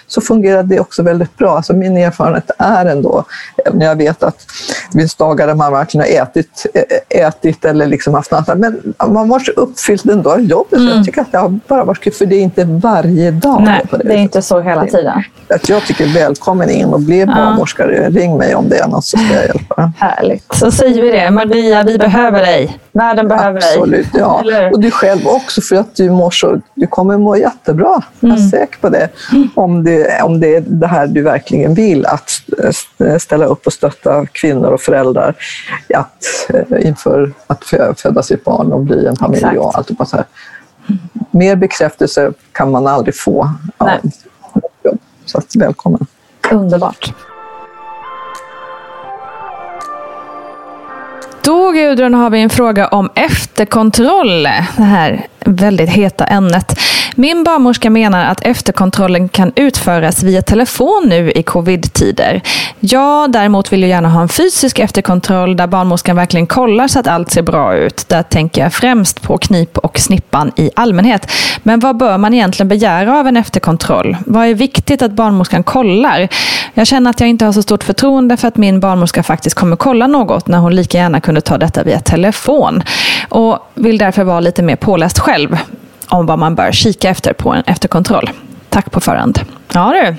[0.07, 1.55] så fungerar det också väldigt bra.
[1.55, 3.25] Alltså min erfarenhet är ändå,
[3.65, 4.47] även jag vet att
[4.91, 6.65] det finns dagar där man verkligen har ätit,
[7.09, 10.79] ätit eller liksom haft något men man var så uppfylld ändå av jobbet.
[10.79, 10.95] Mm.
[10.95, 13.61] jag tycker att det har bara varit kul, för det är inte varje dag.
[13.63, 15.23] Nej, det, det är inte så hela tiden.
[15.49, 17.91] Att jag tycker välkommen in och bli barnmorska.
[17.91, 18.09] Ja.
[18.09, 19.91] Ring mig om det är något så ska jag hjälpa.
[19.97, 20.53] Härligt.
[20.53, 21.31] Så säger vi det.
[21.31, 22.79] Maria, vi behöver dig.
[22.93, 24.21] Världen behöver Absolut, dig.
[24.21, 24.69] Ja.
[24.71, 26.61] Och du själv också för att du mår så...
[26.75, 27.89] Du kommer må jättebra.
[27.93, 28.03] Mm.
[28.19, 28.49] Jag är mm.
[28.49, 29.09] säker på det.
[29.55, 32.29] Om det, om det är det här du verkligen vill, att
[33.19, 35.35] ställa upp och stötta kvinnor och föräldrar
[35.93, 37.63] att, eh, inför att
[37.97, 39.59] föda sitt barn och bli en familj Exakt.
[39.59, 40.09] och allt.
[40.09, 40.25] Så här.
[41.31, 43.49] Mer bekräftelse kan man aldrig få.
[43.79, 43.99] Nej.
[45.25, 46.05] Så att, välkommen.
[46.51, 47.13] Underbart.
[51.43, 54.43] Då Gudrun har vi en fråga om efterkontroll.
[54.77, 56.79] Det här väldigt heta ämnet.
[57.15, 62.41] Min barnmorska menar att efterkontrollen kan utföras via telefon nu i covid-tider.
[62.79, 67.07] Jag däremot vill ju gärna ha en fysisk efterkontroll där barnmorskan verkligen kollar så att
[67.07, 68.05] allt ser bra ut.
[68.09, 71.31] Där tänker jag främst på knip och snippan i allmänhet.
[71.63, 74.17] Men vad bör man egentligen begära av en efterkontroll?
[74.25, 76.27] Vad är viktigt att barnmorskan kollar?
[76.73, 79.75] Jag känner att jag inte har så stort förtroende för att min barnmorska faktiskt kommer
[79.75, 82.83] kolla något när hon lika gärna kunde ta detta via telefon.
[83.29, 85.57] Och vill därför vara lite mer påläst själv
[86.09, 88.29] om vad man bör kika efter på en efterkontroll.
[88.69, 89.39] Tack på förhand.
[89.73, 90.15] Ja du,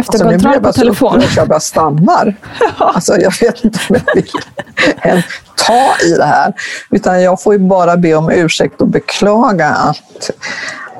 [0.00, 1.16] efterkontroll alltså, nu på telefon.
[1.16, 2.36] Upprörd, jag bara stammar.
[2.78, 4.30] alltså, jag vet inte om jag vill
[5.00, 5.22] än
[5.54, 6.52] ta i det här.
[6.90, 10.30] Utan jag får ju bara be om ursäkt och beklaga att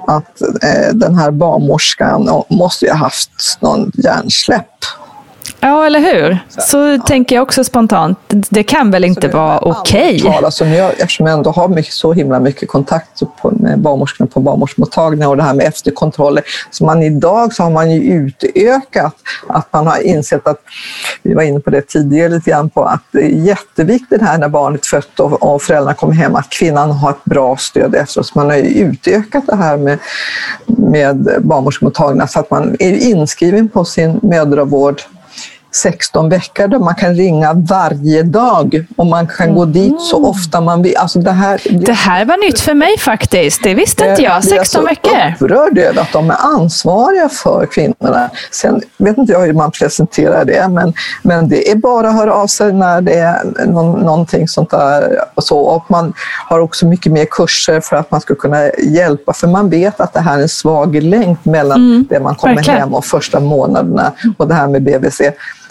[0.06, 4.84] att eh, den här barnmorskan måste ju ha haft någon hjärnsläpp
[5.60, 6.38] Ja, eller hur?
[6.48, 7.02] Så ja.
[7.06, 8.18] tänker jag också spontant.
[8.28, 10.16] Det kan väl inte vara okej?
[10.16, 10.44] Okay.
[10.98, 15.42] eftersom jag ändå har mycket, så himla mycket kontakt med barnmorskorna på barnmorskemottagningar och det
[15.42, 16.44] här med efterkontroller.
[16.70, 19.14] Så man idag så har man ju utökat
[19.46, 20.60] att man har insett att,
[21.22, 24.48] vi var inne på det tidigare lite grann, på att det är jätteviktigt här när
[24.48, 28.26] barnet är fött och, och föräldrarna kommer hem att kvinnan har ett bra stöd efteråt.
[28.26, 29.98] Så man har ju utökat det här med,
[30.66, 35.02] med barnmorskemottagningar så att man är inskriven på sin mödravård
[35.70, 39.56] 16 veckor där man kan ringa varje dag och man kan mm.
[39.56, 40.96] gå dit så ofta man vill.
[40.96, 43.62] Alltså det, här, det här var nytt för mig faktiskt.
[43.62, 44.44] Det visste inte jag.
[44.44, 45.12] 16 veckor.
[45.12, 48.30] Jag är så upprörd över att de är ansvariga för kvinnorna.
[48.50, 50.92] Sen vet inte jag hur man presenterar det, men,
[51.22, 55.24] men det är bara att höra av sig när det är någon, någonting sånt där.
[55.34, 55.58] Och, så.
[55.58, 56.12] och man
[56.48, 60.12] har också mycket mer kurser för att man ska kunna hjälpa, för man vet att
[60.12, 62.80] det här är en svag länk mellan mm, det man kommer verkligen.
[62.80, 65.20] hem och första månaderna och det här med BVC.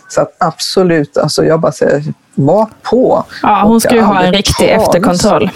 [0.07, 2.03] Så att absolut, alltså jag bara säger,
[2.35, 3.23] var på.
[3.41, 5.51] Ja, hon ska ju ha en riktig efterkontroll.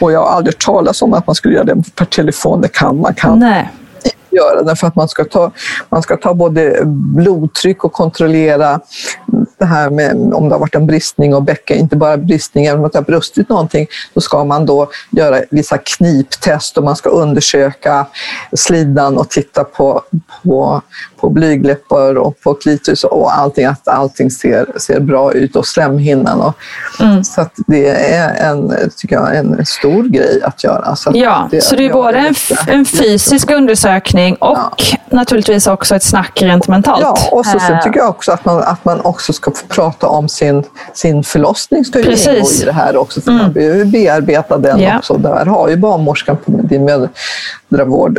[0.00, 2.60] Och jag har aldrig talat om att man skulle göra det per telefon.
[2.60, 3.38] Det kan man kan.
[3.38, 3.70] Nej
[4.36, 5.50] göra det för att man ska ta,
[5.88, 8.80] man ska ta både blodtryck och kontrollera
[9.58, 12.84] det här med om det har varit en bristning och bäcken, inte bara bristning, även
[12.84, 17.10] om det har brustit någonting, då ska man då göra vissa kniptest och man ska
[17.10, 18.06] undersöka
[18.52, 20.02] slidan och titta på,
[20.42, 20.82] på,
[21.20, 26.40] på blygläppar och på klitoris och allting, att allting ser, ser bra ut och slemhinnan.
[26.40, 26.54] Och,
[27.00, 27.24] mm.
[27.24, 30.96] Så att det är en, tycker jag, en stor grej att göra.
[30.96, 32.34] Så ja, det, så det är både en,
[32.68, 34.98] en fysisk undersökning och ja.
[35.10, 37.00] naturligtvis också ett snack rent mentalt.
[37.02, 40.06] Ja, och så, sen tycker jag också att man, att man också ska få prata
[40.08, 40.64] om sin,
[40.94, 43.20] sin förlossning ska ju ingå i det här också.
[43.20, 43.42] För mm.
[43.42, 44.98] Man behöver bearbeta den yeah.
[44.98, 45.14] också.
[45.14, 46.84] Där har ju barnmorskan på din
[47.68, 48.18] mödravård,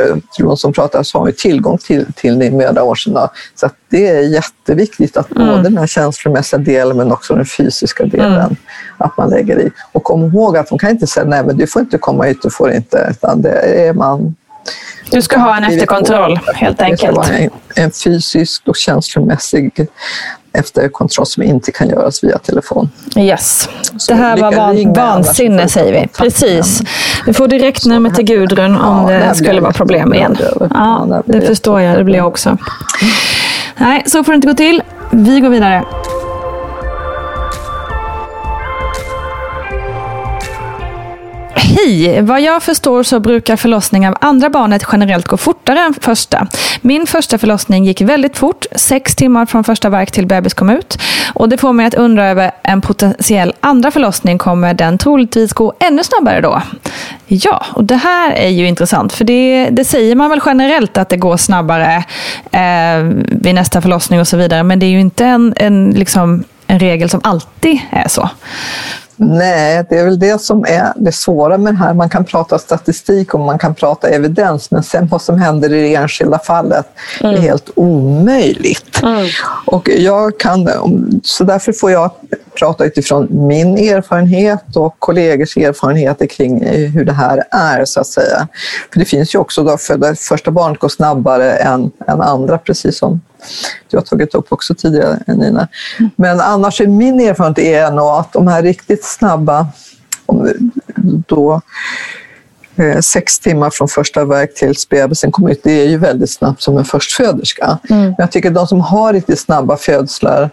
[0.56, 2.98] som pratar, så har ju tillgång till, till din mödravård.
[2.98, 5.46] Så det är jätteviktigt att mm.
[5.46, 8.56] både den här känslomässiga delen men också den fysiska delen mm.
[8.98, 9.70] att man lägger i.
[9.92, 12.42] Och kom ihåg att de kan inte säga nej men du får inte komma hit,
[12.42, 14.34] du får inte, utan det är man
[15.10, 17.30] du ska ha en efterkontroll helt enkelt.
[17.30, 19.88] En, en fysisk och känslomässig
[20.52, 22.90] efterkontroll som inte kan göras via telefon.
[23.16, 23.68] Yes.
[23.96, 26.08] Så det här var van, vansinne säger vi.
[26.08, 26.82] Precis.
[27.26, 30.38] Du får direktnummer till Gudrun om ja, det skulle vara problem igen.
[30.74, 31.98] Ja, det förstår jag.
[31.98, 32.56] Det blir jag också.
[33.76, 34.82] Nej, så får det inte gå till.
[35.10, 35.84] Vi går vidare.
[41.58, 42.22] Hej!
[42.22, 46.46] Vad jag förstår så brukar förlossning av andra barnet generellt gå fortare än första.
[46.80, 50.98] Min första förlossning gick väldigt fort, sex timmar från första verk till bebis kom ut.
[51.34, 55.72] Och det får mig att undra över en potentiell andra förlossning, kommer den troligtvis gå
[55.80, 56.62] ännu snabbare då?
[57.26, 61.08] Ja, och det här är ju intressant, för det, det säger man väl generellt att
[61.08, 62.04] det går snabbare
[62.50, 66.44] eh, vid nästa förlossning och så vidare, men det är ju inte en, en, liksom,
[66.66, 68.30] en regel som alltid är så.
[69.20, 71.94] Nej, det är väl det som är det svåra med det här.
[71.94, 75.80] Man kan prata statistik och man kan prata evidens, men sen vad som händer i
[75.80, 76.86] det enskilda fallet
[77.20, 77.34] mm.
[77.34, 79.02] är helt omöjligt.
[79.02, 79.26] Mm.
[79.66, 80.68] Och jag kan,
[81.24, 82.10] så därför får jag
[82.58, 88.48] prata utifrån min erfarenhet och kollegors erfarenheter kring hur det här är, så att säga.
[88.92, 92.58] För det finns ju också då för det första barnet går snabbare än, än andra,
[92.58, 93.20] precis som
[93.90, 95.68] du har tagit upp också tidigare, Nina.
[96.16, 99.66] Men annars är min erfarenhet är nog att de här riktigt snabba,
[101.26, 101.60] då
[102.76, 106.62] eh, sex timmar från första verk tills bebisen kommer ut, det är ju väldigt snabbt
[106.62, 107.78] som en förstföderska.
[107.90, 108.02] Mm.
[108.02, 110.50] Men jag tycker att de som har riktigt snabba födslar,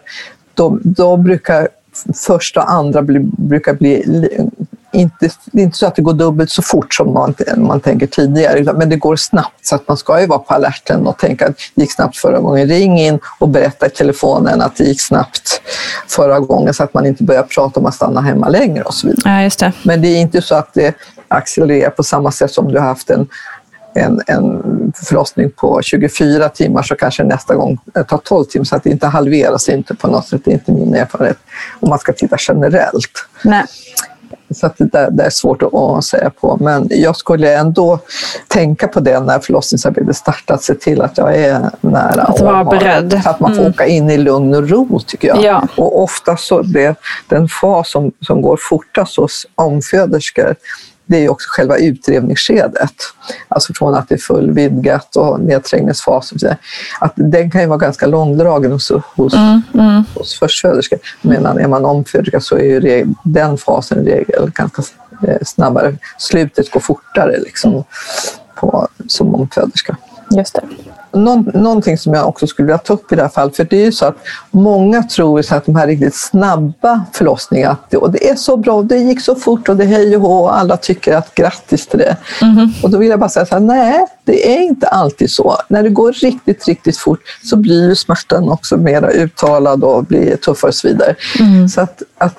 [0.53, 1.67] då, då brukar
[2.15, 4.03] första och andra bli, brukar bli
[4.95, 8.07] inte, det är inte så att det går dubbelt så fort som man, man tänker
[8.07, 9.65] tidigare, men det går snabbt.
[9.65, 12.39] Så att man ska ju vara på alerten och tänka att det gick snabbt förra
[12.39, 12.67] gången.
[12.67, 15.61] Ring in och berätta i telefonen att det gick snabbt
[16.07, 19.07] förra gången så att man inte börjar prata om att stanna hemma längre och så
[19.07, 19.43] vidare.
[19.43, 19.71] Ja, det.
[19.83, 20.95] Men det är inte så att det
[21.27, 23.27] accelerera på samma sätt som du har haft en
[23.95, 27.77] en, en förlossning på 24 timmar så kanske nästa gång
[28.07, 28.65] tar 12 timmar.
[28.65, 30.41] Så att det inte halveras inte på något sätt.
[30.45, 31.37] Det är inte min erfarenhet
[31.79, 33.27] om man ska titta generellt.
[33.43, 33.65] Nej.
[34.49, 36.57] Så att det, det är svårt att, säga på.
[36.61, 37.99] Men jag skulle ändå
[38.47, 40.57] tänka på det när förlossningsarbetet startar.
[40.57, 42.21] Se till att jag är nära.
[42.21, 43.21] Att vara beredd.
[43.23, 43.71] Så att man får mm.
[43.71, 45.43] åka in i lugn och ro tycker jag.
[45.43, 45.67] Ja.
[45.77, 46.95] Och ofta så det,
[47.27, 50.55] den fas som, som går fortast hos omföderskor
[51.05, 52.93] det är också själva utdrivningsskedet.
[53.47, 56.57] Alltså från att det är fullvidgat och nedträngningsfasen.
[56.99, 60.03] Att den kan ju vara ganska långdragen hos, hos, mm, mm.
[60.15, 60.99] hos förstföderskor.
[61.21, 64.83] Medan är man omföderska så är ju den fasen i regel ganska
[65.27, 65.97] eh, snabbare.
[66.17, 67.83] Slutet går fortare liksom,
[68.55, 69.97] på, som omföderska.
[70.31, 70.61] Just det
[71.15, 73.77] någon, någonting som jag också skulle vilja ta upp i det här fallet, för det
[73.77, 74.15] är ju så att
[74.51, 78.97] många tror så att de här riktigt snabba förlossningarna, och det är så bra, det
[78.97, 81.99] gick så fort och det är hej och hå och alla tycker att grattis till
[81.99, 82.17] det.
[82.41, 82.69] Mm.
[82.83, 85.57] Och då vill jag bara säga så här, nej, det är inte alltid så.
[85.67, 90.69] När det går riktigt, riktigt fort så blir smärtan också mer uttalad och blir tuffare
[90.69, 91.15] och så vidare.
[91.39, 91.69] Mm.
[91.69, 92.35] Så att, att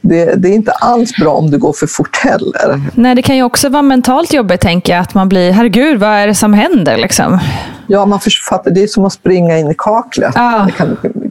[0.00, 2.80] det, det, är inte alls bra om det går för fort heller.
[2.94, 6.10] Nej, det kan ju också vara mentalt jobbigt, tänker jag, att man blir, herregud, vad
[6.10, 6.96] är det som händer?
[6.96, 7.40] Liksom?
[7.86, 10.32] Ja, man fattar, det är som att springa in i kaklet.
[10.36, 10.68] Ah.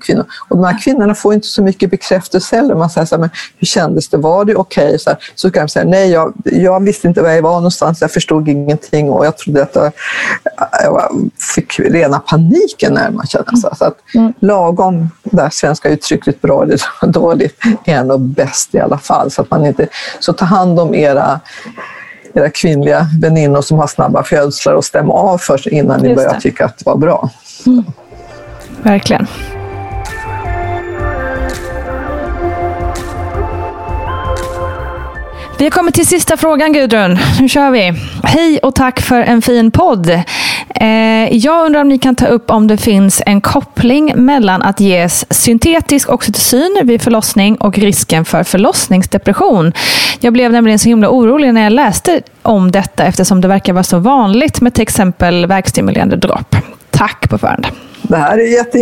[0.02, 0.26] Kvinnor.
[0.48, 2.76] Och de här kvinnorna får inte så mycket bekräftelse heller.
[2.76, 4.18] Man säger så här, men hur kändes det?
[4.18, 4.86] Var det okej?
[4.86, 4.98] Okay?
[4.98, 8.02] Så, så kan de säga, nej, jag, jag visste inte var jag var någonstans.
[8.02, 9.92] Jag förstod ingenting och jag trodde att jag,
[10.84, 11.12] jag
[11.56, 13.76] fick rena paniken när man känner så.
[13.76, 14.34] så att mm.
[14.40, 19.32] Lagom, det svenska uttrycket bra eller dåligt, är nog bäst i alla fall.
[19.32, 19.88] Så att man inte,
[20.20, 21.40] så ta hand om era
[22.36, 26.66] era kvinnliga väninnor som har snabba födslar och stäm av först innan ni börjar tycka
[26.66, 27.30] att det var bra.
[27.66, 27.84] Mm.
[28.84, 29.28] Verkligen.
[35.58, 37.18] Vi har kommit till sista frågan Gudrun.
[37.40, 37.94] Nu kör vi.
[38.24, 40.10] Hej och tack för en fin podd.
[40.76, 44.80] Eh, jag undrar om ni kan ta upp om det finns en koppling mellan att
[44.80, 49.74] ges syntetisk oxytocin vid förlossning och risken för förlossningsdepression.
[50.20, 53.84] Jag blev nämligen så himla orolig när jag läste om detta eftersom det verkar vara
[53.84, 56.56] så vanligt med till exempel verkstimulerande dropp.
[56.92, 57.68] Tack på förhand.
[58.08, 58.80] Det här är jätte,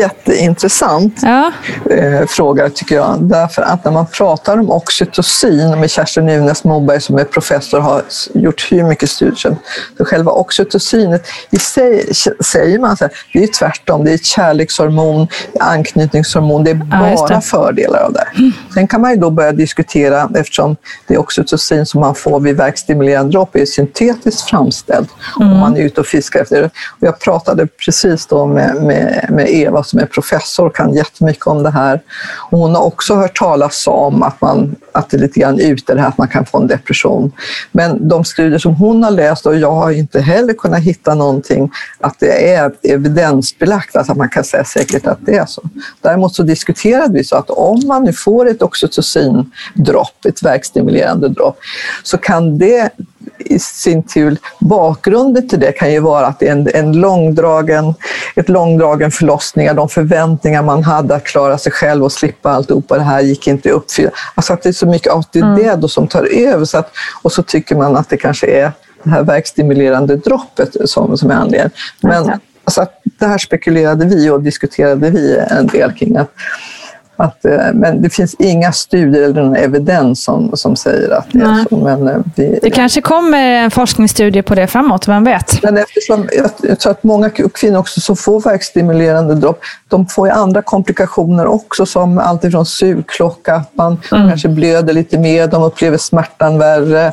[0.00, 1.52] jätteintressant ja.
[1.90, 3.16] eh, fråga tycker jag.
[3.20, 8.02] Därför att när man pratar om oxytocin med Kerstin Nunes Moberg som är professor har
[8.34, 9.56] gjort hur mycket studier.
[9.96, 12.14] Så själva oxytocinet i sig
[12.44, 14.04] säger man så här, det är tvärtom.
[14.04, 15.28] Det är ett kärlekshormon,
[15.60, 16.64] anknytningshormon.
[16.64, 17.40] Det är bara ja, det.
[17.40, 18.26] fördelar av det.
[18.38, 18.52] Mm.
[18.74, 23.32] Sen kan man ju då börja diskutera eftersom det oxytocin som man får vid verkstimulerande
[23.32, 25.10] dropp är syntetiskt framställt
[25.40, 25.52] mm.
[25.52, 26.66] om man är ute och fiskar efter det.
[26.66, 31.46] Och jag pratade precis då med med, med, Eva som är professor och kan jättemycket
[31.46, 32.00] om det här.
[32.50, 35.94] Och hon har också hört talas om att, man, att det är lite grann ute
[35.94, 37.32] det här att man kan få en depression.
[37.72, 41.70] Men de studier som hon har läst och jag har inte heller kunnat hitta någonting
[42.00, 45.62] att det är evidensbelagt, alltså att man kan säga säkert att det är så.
[46.00, 51.58] Däremot så diskuterade vi så att om man nu får ett oxytocindropp, ett verkstimulerande dropp,
[52.02, 52.90] så kan det
[53.44, 57.94] i sin tur, bakgrunden till det kan ju vara att en, en långdragen,
[58.36, 63.02] ett långdragen förlossning, de förväntningar man hade att klara sig själv och slippa alltihopa det
[63.02, 64.10] här gick inte uppfylla.
[64.34, 65.80] Alltså att det är så mycket det, mm.
[65.80, 66.64] då som tar över.
[66.64, 66.90] Så att,
[67.22, 68.72] och så tycker man att det kanske är
[69.02, 71.70] det här verkstimulerande droppet som, som är anledningen.
[72.00, 72.30] Men
[72.64, 72.86] alltså,
[73.18, 76.16] det här spekulerade vi och diskuterade vi en del kring.
[76.16, 76.30] Att,
[77.16, 81.38] att, eh, men det finns inga studier eller någon evidens som, som säger att det
[81.38, 81.60] Nej.
[81.60, 81.76] är så.
[81.76, 85.62] Men eh, vi, det kanske kommer en forskningsstudie på det framåt, vem vet?
[85.62, 86.28] Men eftersom
[86.62, 91.46] jag tror att många kvinnor också som får verkstimulerande dropp, de får ju andra komplikationer
[91.46, 94.28] också som alltifrån sugklocka, att man mm.
[94.28, 97.12] kanske blöder lite mer, de upplever smärtan värre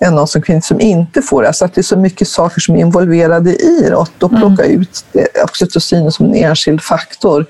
[0.00, 1.52] än någon som kvinnor som inte får det.
[1.52, 4.64] Så att det är så mycket saker som är involverade i det och då plocka
[4.64, 4.80] mm.
[4.80, 5.04] ut
[5.44, 7.46] oxytocin som en enskild faktor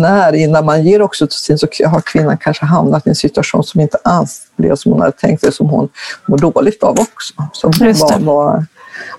[0.00, 3.98] när innan man ger oxytocin så har kvinnan kanske hamnat i en situation som inte
[4.04, 5.88] alls blev som hon hade tänkt sig, som hon
[6.26, 7.34] mår dåligt av också.
[7.52, 8.66] Så vad, vad,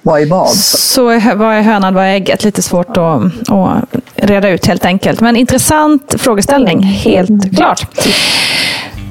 [0.02, 0.56] vad är vad?
[0.56, 1.04] Så
[1.36, 2.44] vad är hönan, vad är ägget?
[2.44, 3.84] Lite svårt att, att
[4.16, 5.22] reda ut helt enkelt.
[5.22, 7.88] Men intressant frågeställning, helt klart.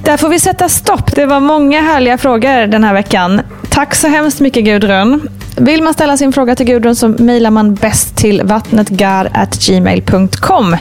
[0.05, 1.15] Där får vi sätta stopp.
[1.15, 3.41] Det var många härliga frågor den här veckan.
[3.71, 5.29] Tack så hemskt mycket Gudrun.
[5.57, 10.77] Vill man ställa sin fråga till Gudrun så mejlar man bäst till vattnetgar.gmail.com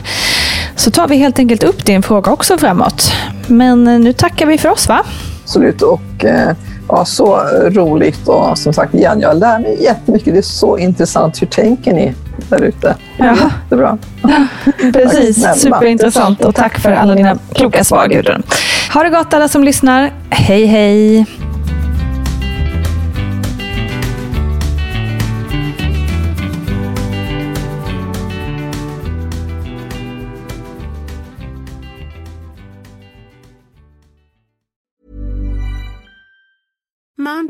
[0.76, 3.12] så tar vi helt enkelt upp din fråga också framåt.
[3.46, 5.02] Men eh, nu tackar vi för oss va?
[5.42, 6.52] Absolut och eh,
[6.88, 10.32] ja, så roligt och som sagt igen, jag lär mig jättemycket.
[10.32, 11.42] Det är så intressant.
[11.42, 12.14] Hur tänker ni
[12.48, 12.94] där ute?
[13.16, 13.36] Ja.
[13.62, 13.98] Jättebra.
[14.22, 14.46] Ja,
[14.92, 18.42] precis, superintressant och tack för alla dina kloka svar Gudrun.
[18.94, 20.12] Ha det gott alla som lyssnar.
[20.30, 21.26] Hej hej!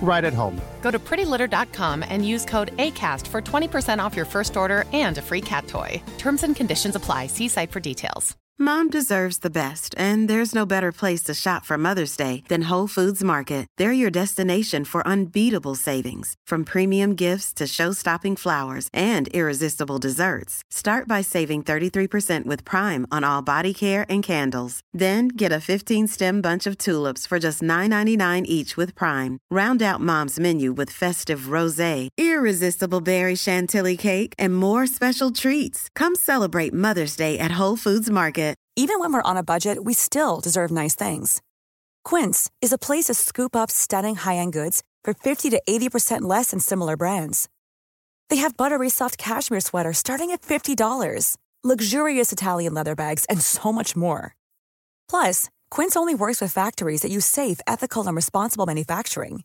[0.00, 0.60] right at home.
[0.82, 5.22] Go to prettylitter.com and use code ACAST for 20% off your first order and a
[5.22, 6.00] free cat toy.
[6.18, 7.26] Terms and conditions apply.
[7.26, 8.36] See site for details.
[8.58, 12.70] Mom deserves the best, and there's no better place to shop for Mother's Day than
[12.70, 13.66] Whole Foods Market.
[13.76, 20.62] They're your destination for unbeatable savings, from premium gifts to show-stopping flowers and irresistible desserts.
[20.70, 24.80] Start by saving 33% with Prime on all body care and candles.
[24.90, 29.38] Then get a 15-stem bunch of tulips for just $9.99 each with Prime.
[29.50, 35.88] Round out Mom's menu with festive rosé, irresistible berry chantilly cake, and more special treats.
[35.94, 38.56] Come celebrate Mother's Day at Whole Foods Market.
[38.78, 41.40] Even when we're on a budget, we still deserve nice things.
[42.04, 46.50] Quince is a place to scoop up stunning high-end goods for 50 to 80% less
[46.50, 47.48] than similar brands.
[48.28, 53.72] They have buttery soft cashmere sweaters starting at $50, luxurious Italian leather bags, and so
[53.72, 54.36] much more.
[55.08, 59.44] Plus, Quince only works with factories that use safe, ethical, and responsible manufacturing.